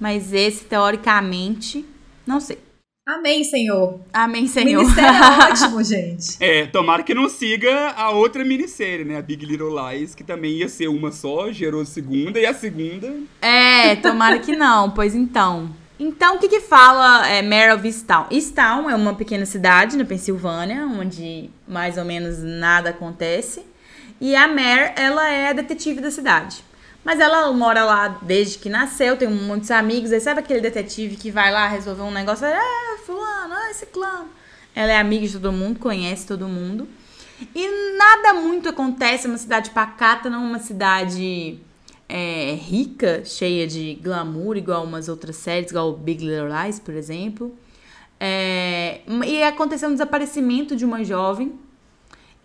[0.00, 1.84] Mas esse, teoricamente,
[2.26, 2.67] não sei.
[3.08, 3.98] Amém, Senhor.
[4.12, 4.82] Amém, Senhor.
[4.82, 6.36] Ministério é ótimo, gente.
[6.40, 9.16] É, tomara que não siga a outra minissérie, né?
[9.16, 13.10] A Big Little Lies, que também ia ser uma só, gerou segunda, e a segunda.
[13.40, 15.70] É, tomara que não, pois então.
[15.98, 18.26] Então, o que que fala é, Mare of Easttown?
[18.30, 23.64] Easttown é uma pequena cidade na Pensilvânia, onde mais ou menos nada acontece.
[24.20, 26.62] E a Mare, ela é a detetive da cidade.
[27.08, 30.12] Mas ela mora lá desde que nasceu, tem muitos amigos.
[30.12, 32.44] Aí sabe aquele detetive que vai lá resolver um negócio?
[32.44, 34.26] É, fulano, esse clã.
[34.74, 36.86] Ela é amiga de todo mundo, conhece todo mundo.
[37.54, 41.58] E nada muito acontece, é uma cidade pacata, não uma cidade
[42.06, 47.56] é, rica, cheia de glamour, igual umas outras séries, igual Big Little Lies, por exemplo.
[48.20, 51.58] É, e aconteceu um desaparecimento de uma jovem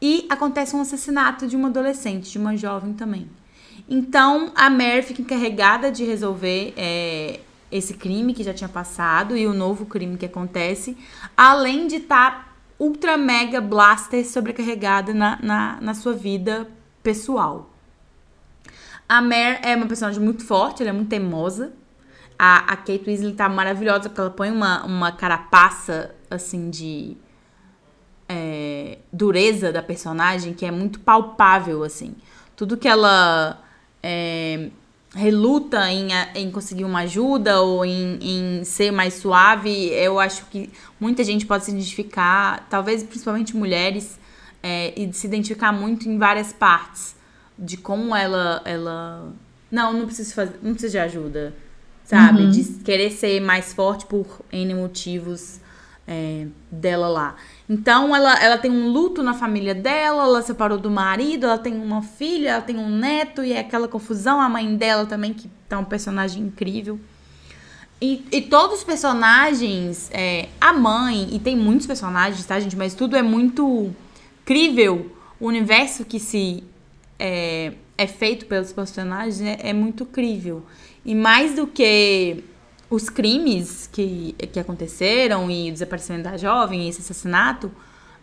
[0.02, 3.28] e acontece um assassinato de uma adolescente, de uma jovem também.
[3.88, 7.40] Então a Mary fica encarregada de resolver é,
[7.72, 10.98] esse crime que já tinha passado e o novo crime que acontece,
[11.36, 16.68] além de estar tá ultra mega blaster sobrecarregada na, na, na sua vida
[17.02, 17.70] pessoal.
[19.08, 21.74] A Mare é uma personagem muito forte, ela é muito teimosa.
[22.38, 27.16] A, a Kate Weasley tá maravilhosa porque ela põe uma, uma carapaça, assim, de
[28.28, 32.16] é, dureza da personagem que é muito palpável, assim.
[32.56, 33.63] Tudo que ela
[34.04, 34.70] é,
[35.16, 40.70] reluta em, em conseguir uma ajuda ou em, em ser mais suave, eu acho que
[41.00, 44.20] muita gente pode se identificar, talvez principalmente mulheres,
[44.62, 47.16] é, e se identificar muito em várias partes
[47.60, 49.32] de como ela ela
[49.70, 51.54] não não precisa fazer não precisa de ajuda
[52.06, 52.50] sabe uhum.
[52.50, 55.60] de querer ser mais forte por n motivos
[56.08, 57.36] é, dela lá
[57.70, 61.74] então ela ela tem um luto na família dela ela separou do marido ela tem
[61.74, 65.50] uma filha ela tem um neto e é aquela confusão a mãe dela também que
[65.70, 67.00] tá um personagem incrível.
[68.02, 72.76] E, e todos os personagens é, a mãe e tem muitos personagens tá gente?
[72.76, 73.96] Mas tudo é muito
[74.44, 75.16] crível.
[75.40, 76.64] O universo que se
[77.18, 80.64] é, é feito pelos personagens é, é muito crível.
[81.06, 82.44] E mais do que
[82.94, 87.72] os crimes que, que aconteceram e o desaparecimento da jovem e esse assassinato,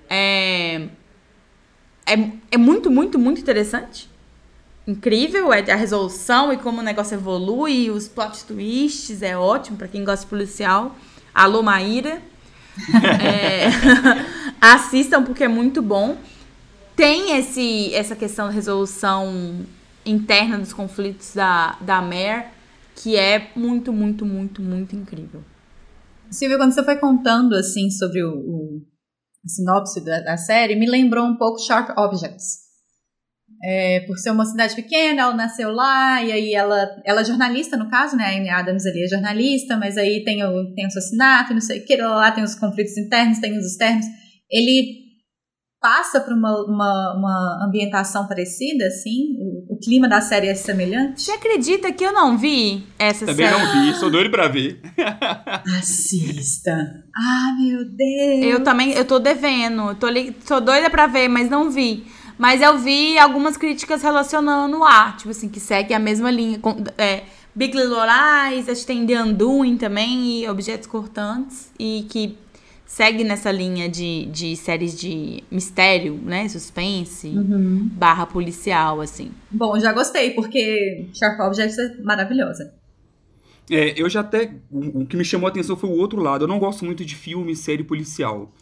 [0.09, 0.89] é,
[2.07, 4.09] é, é muito, muito, muito interessante.
[4.87, 9.89] Incrível, é a resolução e como o negócio evolui, os plot twists, é ótimo para
[9.89, 10.97] quem gosta de policial.
[11.35, 12.21] Alô, Maíra.
[13.23, 13.67] é,
[14.61, 16.17] assistam porque é muito bom
[17.01, 19.65] tem esse, essa questão de resolução
[20.05, 22.45] interna dos conflitos da, da Mare,
[22.97, 25.43] que é muito, muito, muito, muito incrível.
[26.31, 28.83] Silvia, quando você foi contando assim sobre o, o
[29.45, 32.71] a sinopse da, da, série, me lembrou um pouco Sharp Objects.
[33.63, 37.77] É, por ser uma cidade pequena, ela nasceu lá, e aí ela, ela é jornalista,
[37.77, 38.25] no caso, né?
[38.25, 41.81] A Amy Adams ali é jornalista, mas aí tem o, tem o assassinato, não sei
[41.81, 44.07] o que, lá tem os conflitos internos, tem os externos.
[44.51, 45.00] Ele
[45.81, 49.35] passa por uma, uma, uma, ambientação parecida, assim?
[49.39, 51.23] O, o, clima da série é semelhante?
[51.23, 53.59] Você acredita que eu não vi essa Também série?
[53.59, 54.81] Também não vi, sou doido pra ver.
[55.79, 56.73] Assista.
[57.17, 58.45] Ah, meu Deus.
[58.45, 62.05] Eu também, eu tô devendo, tô, li, tô doida pra ver, mas não vi.
[62.37, 66.59] Mas eu vi algumas críticas relacionando a, tipo assim, que segue a mesma linha.
[66.59, 72.07] Com, é, Big Little Lies, acho que tem The Undoing também, e Objetos Cortantes, e
[72.09, 72.39] que
[72.91, 76.49] segue nessa linha de, de séries de mistério, né?
[76.49, 77.89] Suspense, uhum.
[77.93, 79.31] barra policial, assim.
[79.49, 82.75] Bom, já gostei, porque Sharp Objects é maravilhosa.
[83.71, 84.57] É, eu já até.
[84.69, 86.43] O, o que me chamou a atenção foi o outro lado.
[86.43, 88.53] Eu não gosto muito de filme, série policial.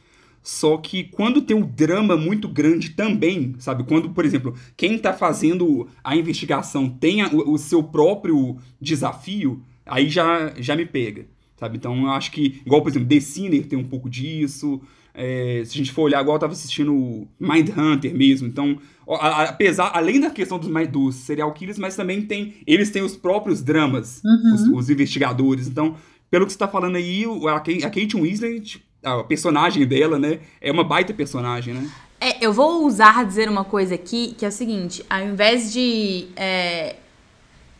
[0.43, 3.83] Só que quando tem um drama muito grande também, sabe?
[3.85, 9.62] Quando, por exemplo, quem tá fazendo a investigação tem a, o, o seu próprio desafio,
[9.87, 11.27] aí já, já me pega
[11.59, 11.77] sabe?
[11.77, 14.81] Então eu acho que, igual, por exemplo, The Sinner tem um pouco disso.
[15.14, 18.47] É, se a gente for olhar, igual eu tava assistindo Mind Hunter mesmo.
[18.47, 22.55] Então, apesar, além da questão dos, dos serial killers, mas também tem.
[22.66, 24.55] Eles têm os próprios dramas, uhum.
[24.55, 25.66] os, os, investigadores.
[25.66, 25.97] Então,
[26.31, 30.38] pelo que você tá falando aí, a Kate, a Kate Winslet, a personagem dela, né?
[30.61, 31.90] É uma baita personagem, né?
[32.21, 36.27] É, eu vou usar dizer uma coisa aqui, que é o seguinte, ao invés de
[36.37, 36.97] é,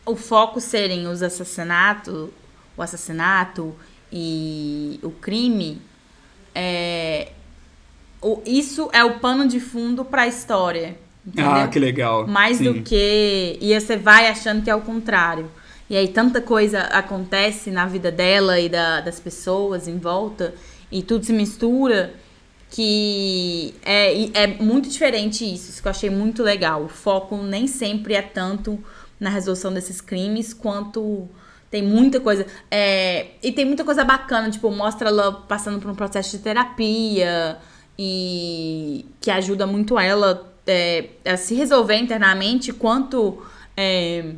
[0.05, 2.29] o foco serem os assassinatos,
[2.79, 3.75] o assassinato
[4.11, 5.81] e o crime,
[6.55, 7.33] é,
[8.21, 10.97] o, isso é o pano de fundo para a história.
[11.27, 11.51] Entendeu?
[11.51, 12.25] Ah, que legal.
[12.25, 12.63] Mais Sim.
[12.63, 13.57] do que.
[13.61, 15.51] E você vai achando que é o contrário.
[15.89, 20.53] E aí tanta coisa acontece na vida dela e da, das pessoas em volta,
[20.91, 22.13] e tudo se mistura,
[22.69, 26.83] que é, é muito diferente isso, isso que eu achei muito legal.
[26.83, 28.81] O foco nem sempre é tanto
[29.19, 31.27] na resolução desses crimes quanto
[31.69, 32.45] tem muita coisa.
[32.69, 37.57] É, e tem muita coisa bacana, tipo, mostra ela passando por um processo de terapia
[37.97, 43.43] e que ajuda muito ela é, a se resolver internamente, quanto
[43.75, 44.33] é,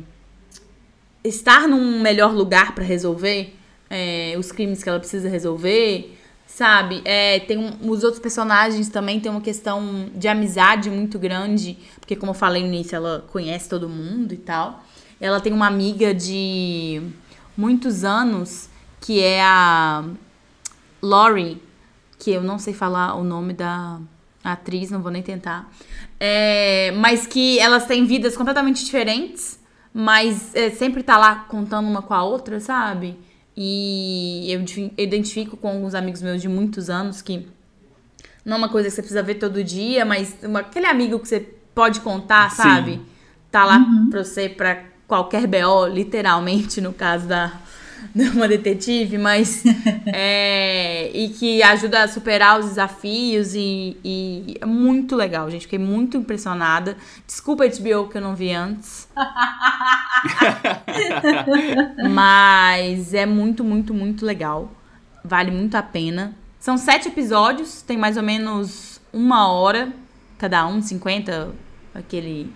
[1.22, 3.54] estar num melhor lugar para resolver
[3.88, 7.02] é, os crimes que ela precisa resolver, sabe?
[7.04, 12.16] É, tem um, os outros personagens também tem uma questão de amizade muito grande, porque
[12.16, 14.82] como eu falei no início, ela conhece todo mundo e tal.
[15.22, 17.00] Ela tem uma amiga de
[17.56, 18.68] muitos anos
[19.00, 20.04] que é a
[21.00, 21.62] Laurie,
[22.18, 24.00] que eu não sei falar o nome da
[24.42, 25.70] atriz, não vou nem tentar.
[26.18, 29.60] É, mas que elas têm vidas completamente diferentes,
[29.94, 33.16] mas é, sempre tá lá contando uma com a outra, sabe?
[33.56, 34.64] E eu
[34.98, 37.46] identifico com alguns amigos meus de muitos anos que
[38.44, 41.28] não é uma coisa que você precisa ver todo dia, mas uma, aquele amigo que
[41.28, 41.40] você
[41.72, 42.56] pode contar, Sim.
[42.56, 43.00] sabe?
[43.52, 43.78] Tá lá
[44.10, 47.52] pra você, pra qualquer BO, literalmente, no caso da,
[48.16, 49.62] de uma detetive, mas.
[50.06, 55.66] é, e que ajuda a superar os desafios e, e é muito legal, gente.
[55.66, 56.96] Fiquei muito impressionada.
[57.26, 59.06] Desculpa, HBO, que eu não vi antes.
[62.10, 64.72] Mas é muito, muito, muito legal.
[65.22, 66.34] Vale muito a pena.
[66.58, 69.92] São sete episódios, tem mais ou menos uma hora
[70.38, 71.50] cada um, 50,
[71.94, 72.50] aquele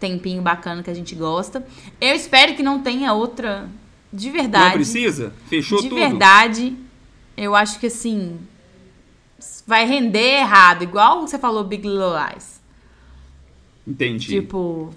[0.00, 1.64] tempinho bacana que a gente gosta.
[2.00, 3.68] Eu espero que não tenha outra
[4.12, 4.64] de verdade.
[4.64, 5.32] Não precisa?
[5.46, 6.00] Fechou de tudo?
[6.00, 6.74] verdade,
[7.36, 8.38] eu acho que assim
[9.66, 12.60] vai render errado, igual você falou Big Little Lies.
[13.86, 14.26] Entendi.
[14.26, 14.92] Tipo,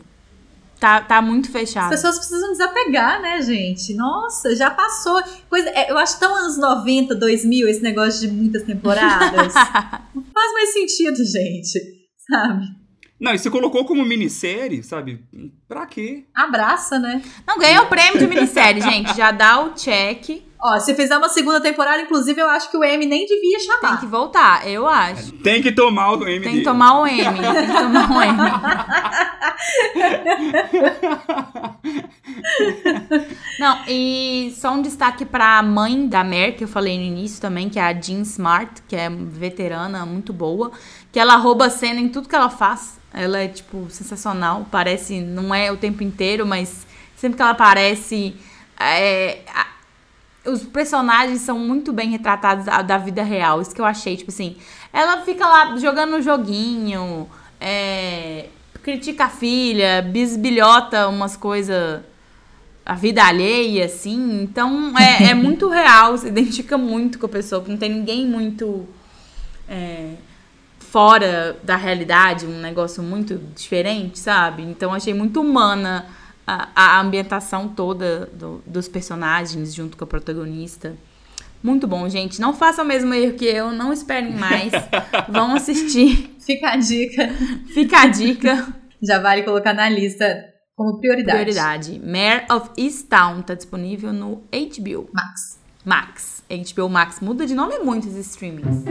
[0.79, 1.89] tá, tá muito As fechado.
[1.89, 3.93] pessoas precisam desapegar, né, gente?
[3.93, 5.21] Nossa, já passou.
[5.49, 9.53] Coisa, é, eu acho tão anos 90, 2000 esse negócio de muitas temporadas.
[10.13, 11.79] Não faz mais sentido, gente.
[12.27, 12.82] Sabe?
[13.20, 15.24] Não, e você colocou como minissérie, sabe?
[15.68, 16.26] Pra quê?
[16.36, 17.22] Abraça, né?
[17.47, 19.16] Não ganhou o prêmio de minissérie, gente.
[19.16, 20.43] Já dá o check.
[20.61, 23.66] Ó, se fizer uma segunda temporada, inclusive, eu acho que o M nem devia Tem
[23.68, 23.99] chamar.
[23.99, 25.32] que voltar, eu acho.
[25.34, 26.64] Tem que tomar o M Tem que dele.
[26.64, 27.22] tomar o M.
[27.22, 28.38] Tem que tomar o M.
[33.59, 37.70] Não, e só um destaque pra mãe da Mer, que eu falei no início também,
[37.70, 40.72] que é a Jean Smart, que é veterana, muito boa.
[41.11, 42.99] Que ela rouba a cena em tudo que ela faz.
[43.14, 44.66] Ela é, tipo, sensacional.
[44.72, 46.86] Parece, não é o tempo inteiro, mas
[47.16, 48.36] sempre que ela aparece.
[48.80, 49.68] é, a-
[50.49, 53.61] os personagens são muito bem retratados da, da vida real.
[53.61, 54.57] Isso que eu achei, tipo assim.
[54.91, 57.30] Ela fica lá jogando um joguinho,
[57.61, 58.47] é,
[58.82, 62.01] critica a filha, bisbilhota umas coisas.
[62.86, 64.41] A vida alheia, assim.
[64.43, 68.86] Então é, é muito real, se identifica muito com a pessoa, não tem ninguém muito.
[69.70, 70.16] é,
[70.93, 74.61] fora da realidade, um negócio muito diferente, sabe?
[74.61, 76.05] Então achei muito humana
[76.45, 80.93] a, a ambientação toda do- dos personagens junto com a protagonista.
[81.63, 82.39] Muito bom, gente.
[82.39, 84.71] Não façam o mesmo erro que eu, não esperem mais.
[85.29, 86.35] Vão assistir.
[86.39, 87.27] Fica a dica.
[87.73, 88.67] Fica a dica.
[89.01, 91.39] Já vale colocar na lista como prioridade.
[91.39, 91.99] Prioridade.
[92.05, 95.57] Mare of Easttown tá disponível no HBO Max.
[95.83, 96.43] Max.
[96.47, 98.83] HBO Max muda de nome muito os streamings.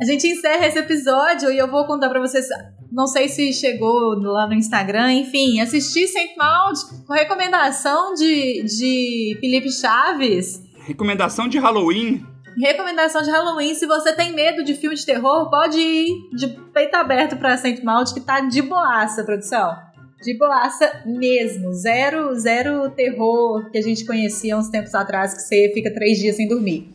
[0.00, 2.46] A gente encerra esse episódio e eu vou contar pra vocês.
[2.90, 9.36] Não sei se chegou lá no Instagram, enfim, assisti Saint Maud com recomendação de, de
[9.38, 10.62] Felipe Chaves.
[10.86, 12.24] Recomendação de Halloween.
[12.58, 13.74] Recomendação de Halloween.
[13.74, 17.82] Se você tem medo de filme de terror, pode ir de peito aberto pra Saint
[17.82, 19.76] Maud, que tá de boaça, produção.
[20.22, 21.72] De boaça mesmo.
[21.72, 26.36] Zero, zero terror que a gente conhecia uns tempos atrás, que você fica três dias
[26.36, 26.90] sem dormir.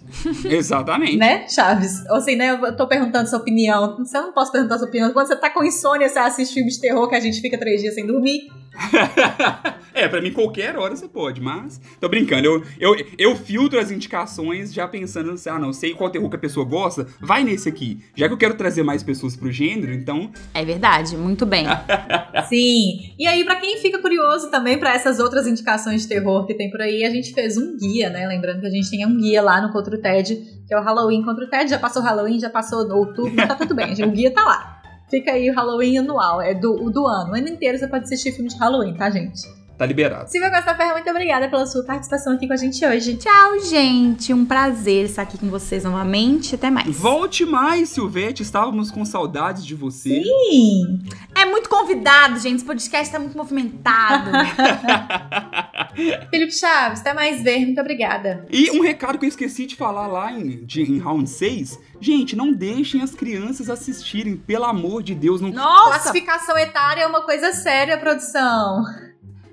[0.46, 1.18] Exatamente.
[1.18, 2.06] Né, Chaves?
[2.10, 2.52] Ou assim, né?
[2.52, 3.98] Eu tô perguntando sua opinião.
[3.98, 5.12] Você não posso perguntar sua opinião.
[5.12, 7.82] Quando você tá com insônia, você assiste filmes de terror que a gente fica três
[7.82, 8.52] dias sem dormir.
[9.94, 11.80] é, pra mim qualquer hora você pode, mas.
[12.00, 12.48] Tô brincando.
[12.48, 16.36] Eu, eu, eu filtro as indicações já pensando assim, ah, não, sei qual terror que
[16.36, 18.04] a pessoa gosta, vai nesse aqui.
[18.16, 20.32] Já que eu quero trazer mais pessoas pro gênero, então.
[20.54, 21.66] É verdade, muito bem.
[22.50, 23.14] Sim.
[23.18, 26.70] E aí, pra quem fica curioso também pra essas outras indicações de terror que tem
[26.70, 28.28] por aí, a gente fez um guia, né?
[28.28, 30.36] Lembrando que a gente tem um guia lá no Contra o TED,
[30.68, 31.70] que é o Halloween Contra o TED.
[31.70, 33.94] Já passou Halloween, já passou outubro, tá tudo bem.
[34.04, 34.75] O guia tá lá.
[35.10, 37.32] Fica aí o Halloween anual, é do, do ano.
[37.32, 39.42] O ano inteiro você pode assistir filme de Halloween, tá, gente?
[39.78, 40.30] Tá liberado.
[40.32, 43.18] Silvia Costa Ferro, muito obrigada pela sua participação aqui com a gente hoje.
[43.18, 44.34] Tchau, gente.
[44.34, 46.56] Um prazer estar aqui com vocês novamente.
[46.56, 46.96] Até mais.
[46.96, 48.42] Volte mais, Silvete.
[48.42, 50.24] Estávamos com saudades de você.
[50.24, 51.04] Sim.
[51.36, 52.56] É muito convidado, gente.
[52.58, 54.32] Esse podcast tá muito movimentado.
[56.30, 58.46] Felipe Chaves, até mais ver, muito obrigada.
[58.52, 61.80] E um recado que eu esqueci de falar lá em, de- em round 6.
[62.00, 65.40] Gente, não deixem as crianças assistirem, pelo amor de Deus.
[65.42, 66.00] Não, Nossa!
[66.00, 68.84] Classificação etária é uma coisa séria, produção.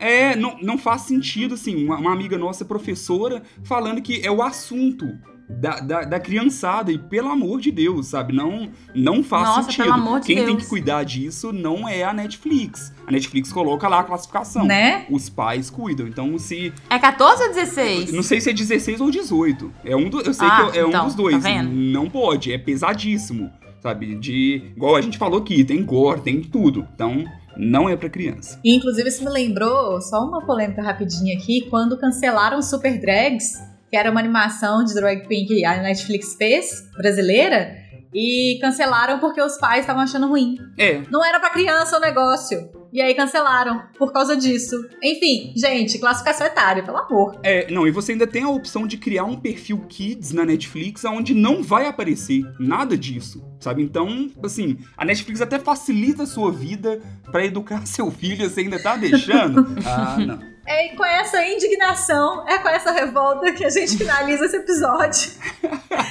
[0.03, 1.85] É, não, não faz sentido, assim.
[1.85, 5.07] Uma, uma amiga nossa, professora, falando que é o assunto.
[5.49, 6.91] da, da, da, criançada.
[6.91, 8.33] E pelo amor de Deus, sabe?
[8.33, 9.83] Não, não faz Nossa, sentido.
[9.85, 10.47] Pelo amor de Quem Deus.
[10.49, 12.91] tem que cuidar disso não é a Netflix.
[13.07, 14.65] A Netflix coloca lá a classificação.
[14.65, 15.05] Né?
[15.11, 16.07] Os pais cuidam.
[16.07, 16.73] Então, se.
[16.89, 18.13] É 14 ou 16?
[18.13, 19.71] Não sei se é 16 ou 18.
[19.85, 21.37] É um do, eu sei Ah, que é, então, um dos dois.
[21.43, 21.71] tá vendo?
[21.71, 22.51] Não pode.
[22.51, 23.51] É pesadíssimo.
[23.83, 24.15] Sabe?
[24.15, 24.73] De.
[24.77, 26.87] Igual a gente falou aqui, tem gore, tem tudo.
[26.95, 27.25] Então,
[27.57, 28.59] não é pra criança.
[28.65, 33.97] E, inclusive, isso me lembrou, só uma polêmica rapidinha aqui, quando cancelaram Super Drags, que
[33.97, 37.77] era uma animação de drag queen que a Netflix fez, brasileira,
[38.15, 40.57] e cancelaram porque os pais estavam achando ruim.
[40.79, 42.71] É, Não era pra criança o negócio.
[42.93, 44.77] E aí cancelaram por causa disso.
[45.03, 47.41] Enfim, gente, classificação etária, pelo amor.
[47.43, 51.03] É, não, e você ainda tem a opção de criar um perfil Kids na Netflix
[51.07, 53.83] onde não vai aparecer nada disso, sabe?
[53.83, 57.01] Então, assim, a Netflix até facilita a sua vida
[57.31, 59.67] pra educar seu filho, você ainda tá deixando?
[59.87, 60.52] Ah, não.
[60.65, 65.33] É com essa indignação, é com essa revolta que a gente finaliza esse episódio.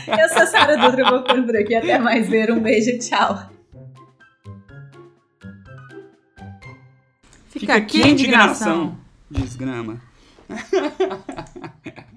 [0.07, 1.73] Eu sou a Sara Dutra, vou ficando por aqui.
[1.73, 2.51] Até mais ver.
[2.51, 3.49] Um beijo, tchau.
[7.49, 8.97] Fica, aqui a indignação.
[9.29, 10.01] Desgrama.